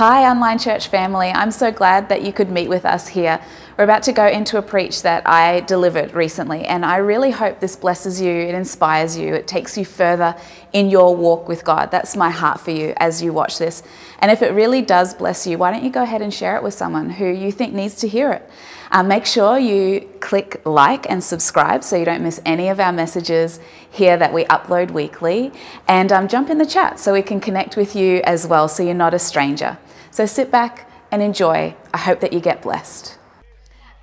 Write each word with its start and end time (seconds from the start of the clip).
Hi, 0.00 0.30
online 0.30 0.58
church 0.58 0.88
family. 0.88 1.28
I'm 1.28 1.50
so 1.50 1.70
glad 1.70 2.08
that 2.08 2.22
you 2.22 2.32
could 2.32 2.48
meet 2.48 2.70
with 2.70 2.86
us 2.86 3.06
here. 3.06 3.38
We're 3.76 3.84
about 3.84 4.02
to 4.04 4.12
go 4.12 4.26
into 4.26 4.56
a 4.56 4.62
preach 4.62 5.02
that 5.02 5.28
I 5.28 5.60
delivered 5.60 6.14
recently, 6.14 6.64
and 6.64 6.86
I 6.86 6.96
really 6.96 7.30
hope 7.30 7.60
this 7.60 7.76
blesses 7.76 8.18
you, 8.18 8.32
it 8.32 8.54
inspires 8.54 9.18
you, 9.18 9.34
it 9.34 9.46
takes 9.46 9.76
you 9.76 9.84
further 9.84 10.34
in 10.72 10.88
your 10.88 11.14
walk 11.14 11.48
with 11.48 11.66
God. 11.66 11.90
That's 11.90 12.16
my 12.16 12.30
heart 12.30 12.60
for 12.60 12.70
you 12.70 12.94
as 12.96 13.22
you 13.22 13.34
watch 13.34 13.58
this. 13.58 13.82
And 14.20 14.30
if 14.30 14.40
it 14.40 14.54
really 14.54 14.80
does 14.80 15.12
bless 15.12 15.46
you, 15.46 15.58
why 15.58 15.70
don't 15.70 15.84
you 15.84 15.90
go 15.90 16.02
ahead 16.02 16.22
and 16.22 16.32
share 16.32 16.56
it 16.56 16.62
with 16.62 16.72
someone 16.72 17.10
who 17.10 17.26
you 17.26 17.52
think 17.52 17.74
needs 17.74 17.96
to 17.96 18.08
hear 18.08 18.32
it? 18.32 18.50
Uh, 18.90 19.02
make 19.02 19.26
sure 19.26 19.58
you 19.58 20.08
click 20.20 20.62
like 20.64 21.08
and 21.10 21.22
subscribe 21.22 21.84
so 21.84 21.96
you 21.96 22.06
don't 22.06 22.22
miss 22.22 22.40
any 22.46 22.68
of 22.70 22.80
our 22.80 22.90
messages 22.90 23.60
here 23.90 24.16
that 24.16 24.32
we 24.32 24.44
upload 24.46 24.92
weekly. 24.92 25.52
And 25.86 26.10
um, 26.10 26.26
jump 26.26 26.48
in 26.48 26.56
the 26.56 26.64
chat 26.64 26.98
so 26.98 27.12
we 27.12 27.20
can 27.20 27.38
connect 27.38 27.76
with 27.76 27.94
you 27.94 28.22
as 28.24 28.46
well 28.46 28.66
so 28.66 28.82
you're 28.82 28.94
not 28.94 29.12
a 29.12 29.18
stranger. 29.18 29.76
So 30.10 30.26
sit 30.26 30.50
back 30.50 30.90
and 31.10 31.22
enjoy. 31.22 31.74
I 31.94 31.98
hope 31.98 32.20
that 32.20 32.32
you 32.32 32.40
get 32.40 32.62
blessed. 32.62 33.16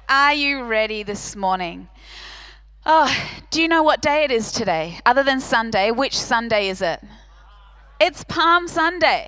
Are 0.09 0.33
you 0.33 0.63
ready 0.63 1.03
this 1.03 1.35
morning? 1.35 1.89
Oh, 2.85 3.13
do 3.49 3.61
you 3.61 3.67
know 3.67 3.83
what 3.83 4.01
day 4.01 4.23
it 4.23 4.31
is 4.31 4.51
today? 4.51 4.99
Other 5.05 5.21
than 5.21 5.41
Sunday, 5.41 5.91
which 5.91 6.17
Sunday 6.17 6.69
is 6.69 6.81
it? 6.81 7.01
It's 7.99 8.23
Palm 8.23 8.69
Sunday. 8.69 9.27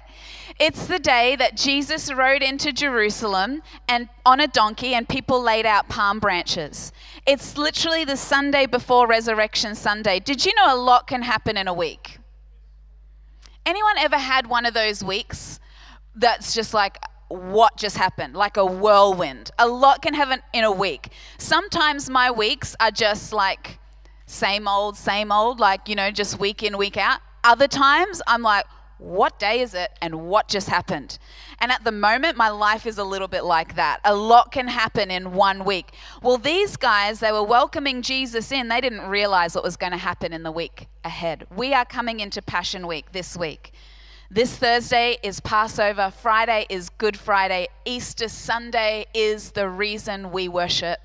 It's 0.57 0.87
the 0.87 0.99
day 0.99 1.35
that 1.35 1.57
Jesus 1.57 2.13
rode 2.13 2.41
into 2.41 2.71
Jerusalem 2.71 3.61
and 3.87 4.07
on 4.25 4.39
a 4.39 4.47
donkey 4.47 4.93
and 4.93 5.07
people 5.07 5.41
laid 5.41 5.65
out 5.65 5.89
palm 5.89 6.19
branches. 6.19 6.93
It's 7.25 7.57
literally 7.57 8.05
the 8.05 8.17
Sunday 8.17 8.65
before 8.65 9.07
Resurrection 9.07 9.75
Sunday. 9.75 10.19
Did 10.19 10.45
you 10.45 10.53
know 10.55 10.73
a 10.73 10.77
lot 10.77 11.07
can 11.07 11.23
happen 11.23 11.57
in 11.57 11.67
a 11.67 11.73
week? 11.73 12.19
Anyone 13.65 13.97
ever 13.97 14.17
had 14.17 14.47
one 14.47 14.65
of 14.65 14.73
those 14.73 15.03
weeks 15.03 15.59
that's 16.15 16.53
just 16.53 16.73
like 16.73 16.97
what 17.29 17.77
just 17.77 17.97
happened, 17.97 18.33
like 18.33 18.57
a 18.57 18.65
whirlwind? 18.65 19.51
A 19.59 19.67
lot 19.67 20.01
can 20.01 20.13
happen 20.13 20.41
in 20.53 20.63
a 20.63 20.71
week. 20.71 21.09
Sometimes 21.37 22.09
my 22.09 22.31
weeks 22.31 22.75
are 22.79 22.91
just 22.91 23.33
like 23.33 23.79
same 24.25 24.67
old, 24.67 24.95
same 24.95 25.31
old, 25.31 25.59
like, 25.59 25.89
you 25.89 25.95
know, 25.95 26.11
just 26.11 26.39
week 26.39 26.61
in, 26.63 26.77
week 26.77 26.97
out. 26.97 27.19
Other 27.43 27.67
times 27.67 28.21
I'm 28.27 28.41
like, 28.41 28.65
what 28.99 29.39
day 29.39 29.61
is 29.61 29.73
it 29.73 29.91
and 30.01 30.27
what 30.27 30.47
just 30.47 30.67
happened? 30.67 31.17
And 31.59 31.71
at 31.71 31.83
the 31.83 31.91
moment, 31.91 32.37
my 32.37 32.49
life 32.49 32.85
is 32.85 32.97
a 32.97 33.03
little 33.03 33.27
bit 33.27 33.43
like 33.43 33.75
that. 33.75 33.99
A 34.03 34.13
lot 34.13 34.51
can 34.51 34.67
happen 34.67 35.09
in 35.09 35.33
one 35.33 35.63
week. 35.63 35.91
Well, 36.21 36.37
these 36.37 36.75
guys, 36.77 37.21
they 37.21 37.31
were 37.31 37.43
welcoming 37.43 38.01
Jesus 38.01 38.51
in. 38.51 38.67
They 38.67 38.81
didn't 38.81 39.07
realize 39.07 39.55
what 39.55 39.63
was 39.63 39.77
going 39.77 39.93
to 39.93 39.97
happen 39.97 40.33
in 40.33 40.43
the 40.43 40.51
week 40.51 40.87
ahead. 41.03 41.47
We 41.55 41.73
are 41.73 41.85
coming 41.85 42.19
into 42.19 42.41
Passion 42.41 42.87
Week 42.87 43.11
this 43.13 43.37
week. 43.37 43.71
This 44.31 44.55
Thursday 44.55 45.17
is 45.23 45.39
Passover, 45.39 46.11
Friday 46.11 46.67
is 46.69 46.89
Good 46.89 47.17
Friday, 47.17 47.67
Easter 47.83 48.27
Sunday 48.27 49.07
is 49.11 49.53
the 49.53 49.67
reason 49.67 50.31
we 50.31 50.47
worship 50.47 50.99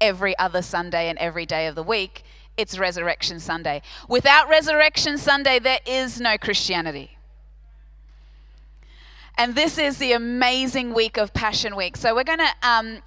every 0.00 0.36
other 0.38 0.60
Sunday 0.60 1.08
and 1.08 1.16
every 1.20 1.46
day 1.46 1.68
of 1.68 1.76
the 1.76 1.84
week. 1.84 2.24
It's 2.56 2.76
Resurrection 2.76 3.38
Sunday. 3.38 3.80
Without 4.08 4.48
Resurrection 4.48 5.18
Sunday, 5.18 5.60
there 5.60 5.78
is 5.86 6.20
no 6.20 6.36
Christianity. 6.36 7.16
And 9.38 9.54
this 9.54 9.78
is 9.78 9.98
the 9.98 10.10
amazing 10.10 10.94
week 10.94 11.16
of 11.16 11.32
Passion 11.32 11.76
Week. 11.76 11.96
So 11.96 12.12
we're 12.12 12.24
going 12.24 12.40
to 12.40 12.68
um, 12.68 13.02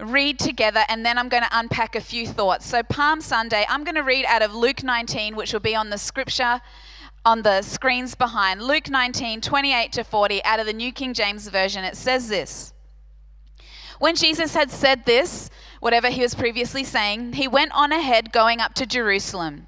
read 0.00 0.40
together 0.40 0.80
and 0.88 1.06
then 1.06 1.18
I'm 1.18 1.28
going 1.28 1.44
to 1.44 1.56
unpack 1.56 1.94
a 1.94 2.00
few 2.00 2.26
thoughts. 2.26 2.66
So, 2.66 2.82
Palm 2.82 3.20
Sunday, 3.20 3.64
I'm 3.68 3.84
going 3.84 3.94
to 3.94 4.02
read 4.02 4.24
out 4.24 4.42
of 4.42 4.56
Luke 4.56 4.82
19, 4.82 5.36
which 5.36 5.52
will 5.52 5.60
be 5.60 5.76
on 5.76 5.90
the 5.90 5.98
scripture 5.98 6.60
on 7.24 7.42
the 7.42 7.62
screens 7.62 8.14
behind. 8.14 8.62
Luke 8.62 8.90
19, 8.90 9.40
28 9.40 9.92
to 9.92 10.04
40, 10.04 10.44
out 10.44 10.60
of 10.60 10.66
the 10.66 10.72
New 10.72 10.92
King 10.92 11.14
James 11.14 11.48
Version. 11.48 11.84
It 11.84 11.96
says 11.96 12.28
this 12.28 12.72
When 13.98 14.14
Jesus 14.14 14.54
had 14.54 14.70
said 14.70 15.04
this, 15.06 15.50
whatever 15.80 16.08
he 16.08 16.22
was 16.22 16.34
previously 16.34 16.84
saying, 16.84 17.34
he 17.34 17.48
went 17.48 17.72
on 17.74 17.92
ahead 17.92 18.32
going 18.32 18.60
up 18.60 18.74
to 18.74 18.86
Jerusalem. 18.86 19.66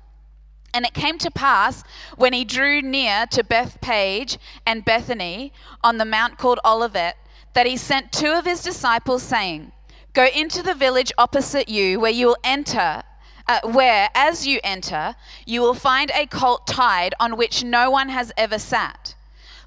And 0.74 0.84
it 0.84 0.92
came 0.92 1.16
to 1.18 1.30
pass 1.30 1.82
when 2.16 2.34
he 2.34 2.44
drew 2.44 2.82
near 2.82 3.24
to 3.30 3.42
Bethphage 3.42 4.36
and 4.66 4.84
Bethany 4.84 5.52
on 5.82 5.96
the 5.96 6.04
mount 6.04 6.36
called 6.36 6.60
Olivet 6.66 7.16
that 7.54 7.66
he 7.66 7.78
sent 7.78 8.12
two 8.12 8.32
of 8.32 8.44
his 8.44 8.62
disciples, 8.62 9.22
saying, 9.22 9.72
Go 10.12 10.26
into 10.26 10.62
the 10.62 10.74
village 10.74 11.12
opposite 11.16 11.70
you, 11.70 11.98
where 11.98 12.10
you 12.10 12.26
will 12.26 12.36
enter, 12.44 13.02
uh, 13.48 13.60
where 13.64 14.10
as 14.14 14.46
you 14.46 14.60
enter, 14.64 15.14
you 15.44 15.60
will 15.60 15.74
find 15.74 16.10
a 16.14 16.26
colt 16.26 16.66
tied 16.66 17.14
on 17.20 17.36
which 17.36 17.62
no 17.62 17.90
one 17.90 18.08
has 18.08 18.32
ever 18.36 18.58
sat. 18.58 19.14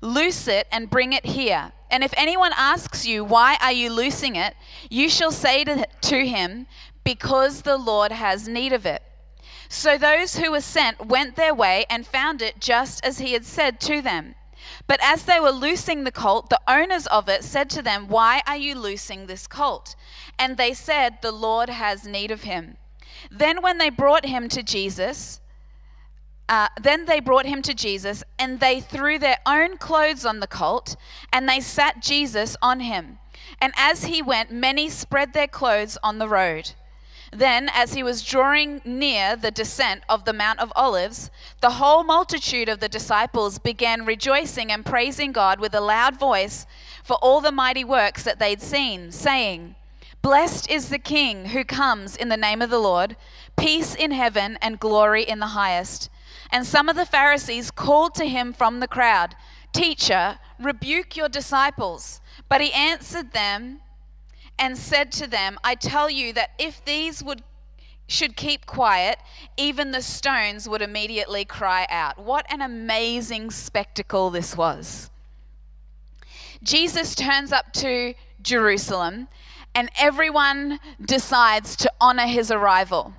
Loose 0.02 0.48
it 0.48 0.68
and 0.72 0.90
bring 0.90 1.14
it 1.14 1.26
here. 1.26 1.72
And 1.92 2.04
if 2.04 2.14
anyone 2.16 2.52
asks 2.56 3.06
you, 3.06 3.24
Why 3.24 3.58
are 3.62 3.72
you 3.72 3.92
loosing 3.92 4.36
it? 4.36 4.56
you 4.90 5.10
shall 5.10 5.32
say 5.32 5.64
to, 5.64 5.88
to 6.02 6.28
him, 6.28 6.68
Because 7.04 7.62
the 7.62 7.78
Lord 7.78 8.12
has 8.12 8.48
need 8.48 8.74
of 8.74 8.86
it. 8.86 9.02
So 9.70 9.98
those 9.98 10.38
who 10.38 10.52
were 10.52 10.62
sent 10.62 11.06
went 11.06 11.36
their 11.36 11.54
way 11.54 11.86
and 11.90 12.06
found 12.06 12.42
it 12.42 12.60
just 12.60 13.04
as 13.06 13.20
he 13.20 13.34
had 13.34 13.46
said 13.46 13.80
to 13.82 14.02
them. 14.02 14.36
But 14.88 15.00
as 15.04 15.24
they 15.24 15.40
were 15.40 15.52
loosing 15.52 16.04
the 16.04 16.12
colt, 16.12 16.50
the 16.50 16.60
owners 16.68 17.06
of 17.08 17.30
it 17.30 17.44
said 17.44 17.70
to 17.72 17.82
them, 17.82 18.08
Why 18.08 18.42
are 18.48 18.58
you 18.58 18.76
loosing 18.76 19.28
this 19.28 19.48
colt? 19.48 19.96
And 20.38 20.58
they 20.58 20.74
said, 20.74 21.22
The 21.22 21.32
Lord 21.32 21.70
has 21.70 22.06
need 22.06 22.32
of 22.32 22.44
him. 22.44 22.78
Then 23.32 23.62
when 23.62 23.78
they 23.78 23.90
brought 23.90 24.26
him 24.26 24.50
to 24.50 24.64
Jesus, 24.64 25.40
uh, 26.48 26.68
then 26.82 27.06
they 27.06 27.20
brought 27.20 27.46
him 27.46 27.62
to 27.62 27.76
Jesus, 27.76 28.24
and 28.40 28.60
they 28.60 28.80
threw 28.80 29.20
their 29.20 29.38
own 29.46 29.78
clothes 29.78 30.26
on 30.26 30.40
the 30.40 30.48
colt, 30.48 30.96
and 31.32 31.48
they 31.48 31.60
sat 31.60 32.02
Jesus 32.02 32.58
on 32.62 32.80
him. 32.80 33.20
And 33.62 33.72
as 33.76 34.06
he 34.06 34.22
went, 34.22 34.52
many 34.52 34.90
spread 34.90 35.34
their 35.34 35.48
clothes 35.48 35.98
on 36.02 36.18
the 36.18 36.28
road. 36.28 36.72
Then, 37.32 37.70
as 37.72 37.94
he 37.94 38.02
was 38.02 38.24
drawing 38.24 38.82
near 38.84 39.36
the 39.36 39.52
descent 39.52 40.02
of 40.10 40.26
the 40.26 40.34
Mount 40.34 40.60
of 40.60 40.74
Olives, 40.76 41.30
the 41.62 41.72
whole 41.72 42.04
multitude 42.04 42.68
of 42.68 42.80
the 42.80 42.90
disciples 42.90 43.60
began 43.60 44.06
rejoicing 44.06 44.72
and 44.72 44.84
praising 44.84 45.32
God 45.32 45.60
with 45.60 45.76
a 45.76 45.82
loud 45.82 46.18
voice 46.18 46.66
for 47.04 47.18
all 47.18 47.42
the 47.42 47.52
mighty 47.52 47.84
works 47.84 48.24
that 48.24 48.40
they'd 48.40 48.62
seen, 48.62 49.12
saying, 49.12 49.76
Blessed 50.22 50.70
is 50.70 50.90
the 50.90 51.00
King 51.00 51.46
who 51.46 51.64
comes 51.64 52.16
in 52.16 52.30
the 52.30 52.38
name 52.38 52.62
of 52.62 52.70
the 52.70 52.80
Lord, 52.80 53.16
peace 53.58 53.96
in 53.96 54.12
heaven 54.12 54.58
and 54.62 54.80
glory 54.80 55.24
in 55.24 55.40
the 55.40 55.48
highest. 55.48 56.10
And 56.52 56.66
some 56.66 56.90
of 56.90 56.96
the 56.96 57.06
Pharisees 57.06 57.72
called 57.72 58.16
to 58.16 58.26
him 58.26 58.54
from 58.54 58.80
the 58.80 58.88
crowd, 58.88 59.36
Teacher, 59.72 60.40
rebuke 60.60 61.16
your 61.16 61.30
disciples. 61.30 62.22
But 62.50 62.62
he 62.62 62.74
answered 62.74 63.32
them, 63.32 63.82
and 64.60 64.78
said 64.78 65.12
to 65.14 65.26
them, 65.26 65.58
I 65.64 65.74
tell 65.74 66.10
you 66.10 66.34
that 66.34 66.52
if 66.60 66.84
these 66.84 67.24
would 67.24 67.42
should 68.08 68.36
keep 68.36 68.66
quiet, 68.66 69.20
even 69.56 69.92
the 69.92 70.02
stones 70.02 70.68
would 70.68 70.82
immediately 70.82 71.46
cry 71.46 71.86
out. 71.92 72.18
What 72.18 72.44
an 72.52 72.60
amazing 72.60 73.52
spectacle 73.52 74.32
this 74.32 74.58
was. 74.58 75.12
Jesus 76.64 77.14
turns 77.14 77.52
up 77.52 77.72
to 77.74 78.16
Jerusalem, 78.42 79.28
and 79.76 79.90
everyone 80.00 80.80
decides 81.02 81.76
to 81.78 81.92
honor 82.00 82.28
his 82.28 82.52
arrival. 82.52 83.14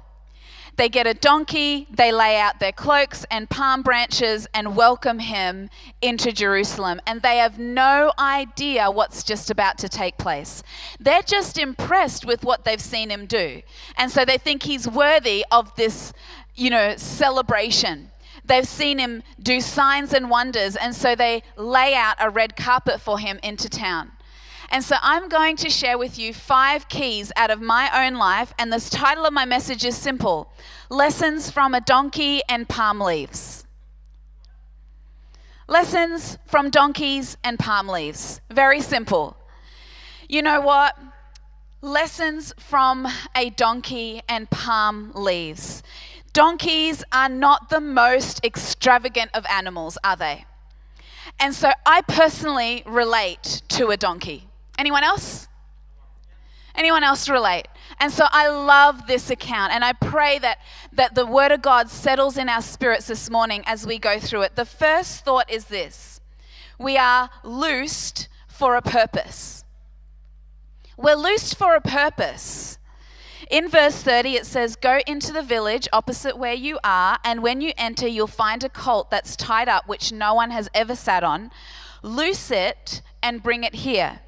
They 0.77 0.89
get 0.89 1.07
a 1.07 1.13
donkey, 1.13 1.87
they 1.91 2.11
lay 2.11 2.39
out 2.39 2.59
their 2.59 2.73
cloaks 2.73 3.27
and 3.31 3.51
palm 3.51 3.83
branches 3.83 4.47
and 4.55 4.77
welcome 4.77 5.19
him 5.19 5.69
into 6.01 6.33
Jerusalem. 6.33 7.03
And 7.07 7.21
they 7.21 7.37
have 7.37 7.59
no 7.59 8.13
idea 8.19 8.91
what's 8.91 9.23
just 9.23 9.51
about 9.51 9.77
to 9.79 9.91
take 9.91 10.17
place. 10.17 10.63
They're 10.99 11.21
just 11.21 11.59
impressed 11.59 12.25
with 12.25 12.45
what 12.45 12.65
they've 12.65 12.81
seen 12.81 13.11
him 13.11 13.27
do. 13.27 13.61
And 13.99 14.11
so 14.11 14.25
they 14.25 14.39
think 14.39 14.63
he's 14.63 14.89
worthy 14.89 15.45
of 15.51 15.75
this, 15.77 16.15
you 16.55 16.71
know, 16.71 16.97
celebration. 16.97 18.11
They've 18.45 18.67
seen 18.67 18.99
him 18.99 19.23
do 19.43 19.61
signs 19.61 20.15
and 20.15 20.31
wonders, 20.31 20.77
and 20.77 20.95
so 20.95 21.15
they 21.15 21.43
lay 21.57 21.95
out 21.95 22.17
a 22.21 22.31
red 22.31 22.57
carpet 22.57 23.01
for 23.01 23.19
him 23.19 23.39
into 23.43 23.69
town. 23.69 24.13
And 24.71 24.85
so 24.85 24.97
I'm 25.03 25.29
going 25.29 25.57
to 25.57 25.71
share 25.71 25.99
with 25.99 26.19
you 26.19 26.33
five 26.33 26.89
keys 26.89 27.33
out 27.37 27.51
of 27.51 27.61
my 27.61 28.07
own 28.07 28.15
life. 28.15 28.55
And 28.59 28.73
this 28.73 28.89
title 28.89 29.27
of 29.27 29.33
my 29.33 29.45
message 29.45 29.85
is 29.85 29.97
simple 29.97 30.53
Lessons 30.89 31.51
from 31.51 31.75
a 31.75 31.81
Donkey 31.81 32.41
and 32.49 32.69
Palm 32.69 33.01
Leaves. 33.01 33.65
Lessons 35.71 36.37
from 36.47 36.69
donkeys 36.69 37.37
and 37.45 37.57
palm 37.57 37.87
leaves. 37.87 38.41
Very 38.51 38.81
simple. 38.81 39.37
You 40.29 40.43
know 40.43 40.61
what? 40.61 40.99
Lessons 41.81 42.53
from 42.59 43.07
a 43.37 43.51
donkey 43.51 44.21
and 44.29 44.51
palm 44.51 45.13
leaves. 45.15 45.85
Donkeys 46.33 47.05
are 47.13 47.29
not 47.29 47.71
the 47.71 47.81
most 47.81 48.45
extravagant 48.45 49.31
of 49.33 49.47
animals, 49.47 49.97
are 50.03 50.17
they? 50.17 50.45
And 51.39 51.55
so 51.55 51.71
I 51.87 52.03
personally 52.03 52.83
relate 52.85 53.63
to 53.69 53.91
a 53.91 53.97
donkey. 53.97 54.50
Anyone 54.81 55.05
else? 55.05 55.47
Anyone 56.75 57.05
else 57.05 57.29
relate? 57.29 57.67
And 57.99 58.11
so 58.11 58.25
I 58.31 58.49
love 58.49 59.07
this 59.07 59.29
account, 59.29 59.75
and 59.75 59.85
I 59.85 59.93
pray 59.93 60.39
that, 60.39 60.57
that 60.95 61.15
the 61.15 61.27
Word 61.27 61.53
of 61.53 61.61
God 61.61 61.91
settles 61.91 62.39
in 62.39 62.49
our 62.49 62.63
spirits 62.63 63.07
this 63.07 63.29
morning 63.29 63.63
as 63.67 63.87
we 63.87 63.99
go 63.99 64.19
through 64.19 64.41
it. 64.41 64.57
The 64.57 64.65
first 64.65 65.23
thought 65.23 65.51
is 65.51 65.67
this 65.67 66.23
we 66.79 66.97
are 66.97 67.29
loosed 67.45 68.29
for 68.49 68.75
a 68.75 68.81
purpose. 68.81 69.65
We're 70.97 71.15
loosed 71.15 71.59
for 71.59 71.75
a 71.75 71.83
purpose. 71.83 72.79
In 73.51 73.69
verse 73.69 74.03
30, 74.03 74.37
it 74.37 74.47
says, 74.47 74.77
Go 74.77 75.01
into 75.07 75.31
the 75.31 75.43
village 75.43 75.89
opposite 75.93 76.39
where 76.39 76.55
you 76.55 76.79
are, 76.83 77.19
and 77.23 77.43
when 77.43 77.61
you 77.61 77.75
enter, 77.77 78.09
you'll 78.09 78.27
find 78.27 78.65
a 78.65 78.71
colt 78.71 79.11
that's 79.11 79.37
tied 79.37 79.69
up, 79.69 79.87
which 79.87 80.11
no 80.11 80.33
one 80.33 80.53
has 80.53 80.71
ever 80.73 80.97
sat 80.97 81.23
on. 81.23 81.51
Loose 82.03 82.51
it 82.51 83.03
and 83.23 83.43
bring 83.43 83.63
it 83.63 83.75
here. 83.75 84.21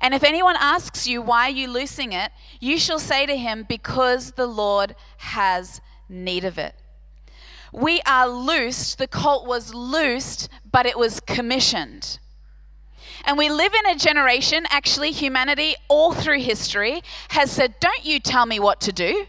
And 0.00 0.14
if 0.14 0.22
anyone 0.22 0.56
asks 0.58 1.06
you, 1.06 1.20
Why 1.22 1.48
are 1.48 1.50
you 1.50 1.68
loosing 1.68 2.12
it? 2.12 2.30
you 2.60 2.78
shall 2.78 2.98
say 2.98 3.26
to 3.26 3.36
him, 3.36 3.66
Because 3.68 4.32
the 4.32 4.46
Lord 4.46 4.94
has 5.18 5.80
need 6.08 6.44
of 6.44 6.58
it. 6.58 6.74
We 7.72 8.00
are 8.06 8.28
loosed. 8.28 8.98
The 8.98 9.08
colt 9.08 9.46
was 9.46 9.74
loosed, 9.74 10.48
but 10.70 10.86
it 10.86 10.98
was 10.98 11.20
commissioned. 11.20 12.18
And 13.24 13.36
we 13.36 13.50
live 13.50 13.72
in 13.74 13.86
a 13.86 13.96
generation, 13.96 14.64
actually, 14.70 15.12
humanity 15.12 15.74
all 15.88 16.12
through 16.12 16.40
history 16.40 17.02
has 17.30 17.50
said, 17.50 17.74
Don't 17.80 18.04
you 18.04 18.20
tell 18.20 18.46
me 18.46 18.58
what 18.58 18.80
to 18.82 18.92
do. 18.92 19.26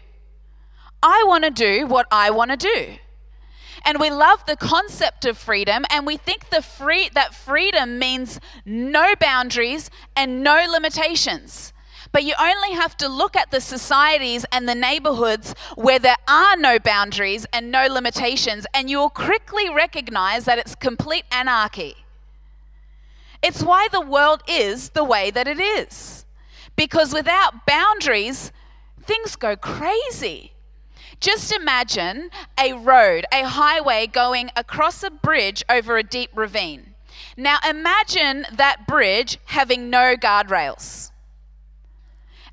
I 1.02 1.24
want 1.26 1.44
to 1.44 1.50
do 1.50 1.86
what 1.86 2.06
I 2.10 2.30
want 2.30 2.52
to 2.52 2.56
do. 2.56 2.94
And 3.84 3.98
we 3.98 4.10
love 4.10 4.44
the 4.46 4.56
concept 4.56 5.24
of 5.24 5.36
freedom, 5.36 5.84
and 5.90 6.06
we 6.06 6.16
think 6.16 6.50
the 6.50 6.62
free, 6.62 7.10
that 7.14 7.34
freedom 7.34 7.98
means 7.98 8.38
no 8.64 9.14
boundaries 9.18 9.90
and 10.14 10.42
no 10.42 10.66
limitations. 10.70 11.72
But 12.12 12.24
you 12.24 12.34
only 12.38 12.72
have 12.72 12.96
to 12.98 13.08
look 13.08 13.34
at 13.36 13.50
the 13.50 13.60
societies 13.60 14.44
and 14.52 14.68
the 14.68 14.74
neighborhoods 14.74 15.54
where 15.74 15.98
there 15.98 16.16
are 16.28 16.56
no 16.56 16.78
boundaries 16.78 17.46
and 17.52 17.72
no 17.72 17.86
limitations, 17.86 18.66
and 18.72 18.88
you 18.88 18.98
will 18.98 19.10
quickly 19.10 19.68
recognize 19.70 20.44
that 20.44 20.58
it's 20.58 20.74
complete 20.74 21.24
anarchy. 21.32 21.96
It's 23.42 23.62
why 23.62 23.88
the 23.90 24.00
world 24.00 24.42
is 24.46 24.90
the 24.90 25.04
way 25.04 25.30
that 25.30 25.48
it 25.48 25.58
is. 25.58 26.24
Because 26.76 27.12
without 27.12 27.66
boundaries, 27.66 28.52
things 29.02 29.34
go 29.34 29.56
crazy. 29.56 30.51
Just 31.22 31.52
imagine 31.52 32.30
a 32.58 32.72
road, 32.72 33.26
a 33.32 33.44
highway 33.44 34.08
going 34.08 34.50
across 34.56 35.04
a 35.04 35.10
bridge 35.10 35.62
over 35.70 35.96
a 35.96 36.02
deep 36.02 36.30
ravine. 36.34 36.96
Now 37.36 37.58
imagine 37.66 38.44
that 38.52 38.88
bridge 38.88 39.38
having 39.44 39.88
no 39.88 40.16
guardrails. 40.16 41.12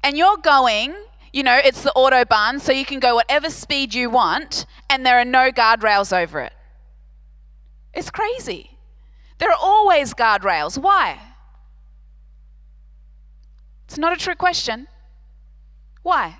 And 0.04 0.20
you're 0.20 0.38
going, 0.38 0.94
you 1.34 1.42
know, 1.42 1.58
it's 1.58 1.82
the 1.82 1.92
Autobahn, 1.96 2.62
so 2.62 2.72
you 2.72 2.86
can 2.86 3.00
go 3.00 3.16
whatever 3.16 3.50
speed 3.50 3.96
you 3.96 4.12
want, 4.12 4.68
and 4.88 5.04
there 5.04 5.20
are 5.20 5.26
no 5.26 5.52
guardrails 5.52 6.16
over 6.16 6.40
it. 6.42 6.54
It's 7.96 8.12
crazy. 8.12 8.78
There 9.40 9.50
are 9.50 9.58
always 9.60 10.14
guardrails. 10.14 10.78
Why? 10.78 11.20
It's 13.86 13.98
not 13.98 14.14
a 14.14 14.16
trick 14.16 14.38
question. 14.38 14.88
Why? 16.04 16.38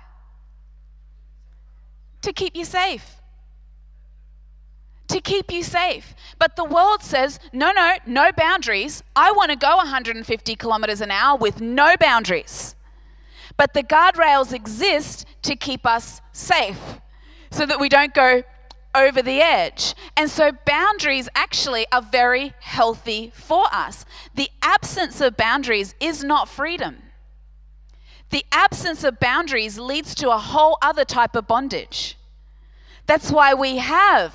To 2.22 2.32
keep 2.32 2.56
you 2.56 2.64
safe. 2.64 3.16
To 5.08 5.20
keep 5.20 5.50
you 5.50 5.62
safe. 5.62 6.14
But 6.38 6.56
the 6.56 6.64
world 6.64 7.02
says, 7.02 7.40
no, 7.52 7.72
no, 7.72 7.96
no 8.06 8.30
boundaries. 8.36 9.02
I 9.16 9.32
want 9.32 9.50
to 9.50 9.56
go 9.56 9.76
150 9.76 10.54
kilometers 10.56 11.00
an 11.00 11.10
hour 11.10 11.36
with 11.36 11.60
no 11.60 11.96
boundaries. 11.98 12.76
But 13.56 13.74
the 13.74 13.82
guardrails 13.82 14.52
exist 14.52 15.26
to 15.42 15.56
keep 15.56 15.84
us 15.84 16.20
safe 16.32 16.78
so 17.50 17.66
that 17.66 17.80
we 17.80 17.88
don't 17.88 18.14
go 18.14 18.44
over 18.94 19.22
the 19.22 19.40
edge. 19.40 19.94
And 20.16 20.30
so 20.30 20.52
boundaries 20.64 21.28
actually 21.34 21.86
are 21.92 22.02
very 22.02 22.54
healthy 22.60 23.32
for 23.34 23.66
us. 23.72 24.04
The 24.34 24.50
absence 24.62 25.20
of 25.20 25.36
boundaries 25.36 25.94
is 26.00 26.22
not 26.24 26.48
freedom. 26.48 27.02
The 28.30 28.44
absence 28.52 29.04
of 29.04 29.20
boundaries 29.20 29.78
leads 29.78 30.14
to 30.16 30.30
a 30.30 30.38
whole 30.38 30.78
other 30.80 31.04
type 31.04 31.34
of 31.34 31.46
bondage. 31.46 32.16
That's 33.06 33.30
why 33.30 33.54
we 33.54 33.78
have 33.78 34.34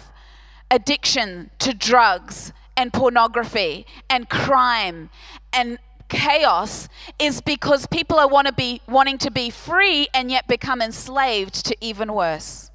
addiction 0.70 1.50
to 1.60 1.74
drugs 1.74 2.52
and 2.76 2.92
pornography 2.92 3.86
and 4.10 4.30
crime 4.30 5.10
and 5.54 5.78
chaos 6.10 6.90
is 7.20 7.42
because 7.42 7.86
people 7.88 8.20
are 8.20 8.28
want 8.28 8.48
to 8.48 8.54
be 8.54 8.82
wanting 8.88 9.18
to 9.20 9.32
be 9.32 9.50
free 9.50 10.08
and 10.14 10.30
yet 10.30 10.48
become 10.48 10.82
enslaved 10.82 11.66
to 11.66 11.76
even 11.82 12.14
worse. 12.14 12.70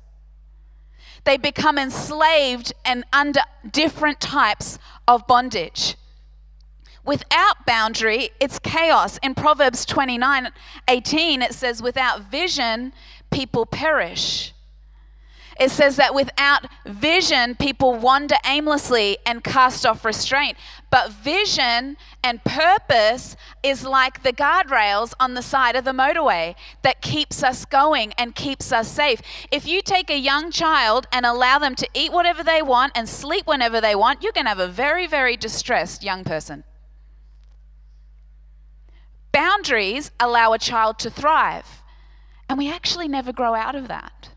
They 1.25 1.37
become 1.37 1.79
enslaved 1.79 2.73
and 2.85 3.05
under 3.13 3.41
different 3.71 4.21
types 4.21 4.79
of 5.07 5.27
bondage. 5.27 5.97
Without 7.05 7.67
boundary, 7.67 8.31
it's 8.41 8.59
chaos. 8.59 9.19
In 9.23 9.35
Proverbs 9.35 9.85
29 9.85 10.51
18, 10.89 11.43
it 11.43 11.55
says, 11.55 11.83
Without 11.83 12.31
vision, 12.31 12.93
people 13.31 13.67
perish. 13.67 14.53
It 15.61 15.71
says 15.71 15.97
that 15.97 16.15
without 16.15 16.67
vision, 16.87 17.55
people 17.55 17.95
wander 17.95 18.37
aimlessly 18.47 19.19
and 19.27 19.45
cast 19.45 19.85
off 19.85 20.07
restraint. 20.07 20.57
But 20.91 21.13
vision 21.13 21.99
and 22.25 22.43
purpose 22.45 23.37
is 23.63 23.85
like 23.85 24.23
the 24.23 24.33
guardrails 24.33 25.13
on 25.21 25.35
the 25.35 25.43
side 25.43 25.77
of 25.77 25.85
the 25.85 25.93
motorway 25.93 26.55
that 26.81 27.03
keeps 27.03 27.43
us 27.43 27.67
going 27.67 28.15
and 28.15 28.35
keeps 28.35 28.73
us 28.73 28.89
safe. 28.89 29.21
If 29.51 29.69
you 29.69 29.83
take 29.83 30.09
a 30.09 30.19
young 30.19 30.51
child 30.51 31.07
and 31.13 31.27
allow 31.27 31.59
them 31.59 31.75
to 31.75 31.89
eat 31.93 32.11
whatever 32.11 32.43
they 32.43 32.63
want 32.63 32.93
and 32.95 33.07
sleep 33.07 33.47
whenever 33.47 33.83
they 33.83 33.95
want, 33.95 34.23
you're 34.23 34.33
going 34.33 34.47
to 34.47 34.51
have 34.51 34.59
a 34.59 34.67
very, 34.67 35.07
very 35.07 35.37
distressed 35.37 36.03
young 36.03 36.25
person. 36.25 36.65
Boundaries 39.33 40.11
allow 40.19 40.53
a 40.53 40.59
child 40.59 40.99
to 41.01 41.11
thrive, 41.11 41.83
and 42.49 42.59
we 42.59 42.71
actually 42.71 43.09
never 43.09 43.33
grow 43.33 43.55
out 43.55 43.75
of 43.75 43.89
that 43.89 44.31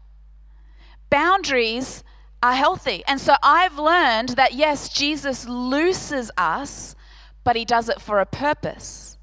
boundaries 1.13 2.03
are 2.41 2.55
healthy. 2.55 3.03
And 3.05 3.21
so 3.21 3.35
I've 3.43 3.77
learned 3.77 4.29
that 4.29 4.53
yes, 4.53 4.89
Jesus 4.89 5.47
looses 5.47 6.31
us, 6.35 6.95
but 7.43 7.55
he 7.55 7.65
does 7.65 7.87
it 7.87 8.01
for 8.01 8.19
a 8.19 8.25
purpose. 8.25 9.19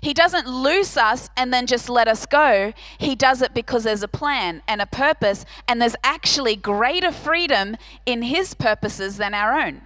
He 0.00 0.14
doesn't 0.14 0.46
loose 0.46 0.96
us 0.96 1.28
and 1.36 1.52
then 1.52 1.66
just 1.66 1.90
let 1.90 2.08
us 2.08 2.24
go. 2.24 2.72
He 2.96 3.14
does 3.14 3.42
it 3.42 3.52
because 3.52 3.84
there's 3.84 4.02
a 4.02 4.08
plan 4.08 4.62
and 4.66 4.80
a 4.80 4.86
purpose, 4.86 5.44
and 5.68 5.82
there's 5.82 5.96
actually 6.02 6.56
greater 6.56 7.12
freedom 7.12 7.76
in 8.06 8.22
his 8.22 8.54
purposes 8.54 9.18
than 9.18 9.34
our 9.34 9.52
own. 9.52 9.82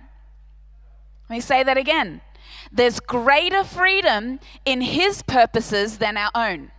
Let 1.28 1.36
me 1.36 1.40
say 1.40 1.64
that 1.64 1.76
again. 1.76 2.20
There's 2.72 3.00
greater 3.00 3.64
freedom 3.64 4.40
in 4.64 4.80
his 4.80 5.22
purposes 5.22 5.98
than 5.98 6.16
our 6.16 6.30
own. 6.34 6.70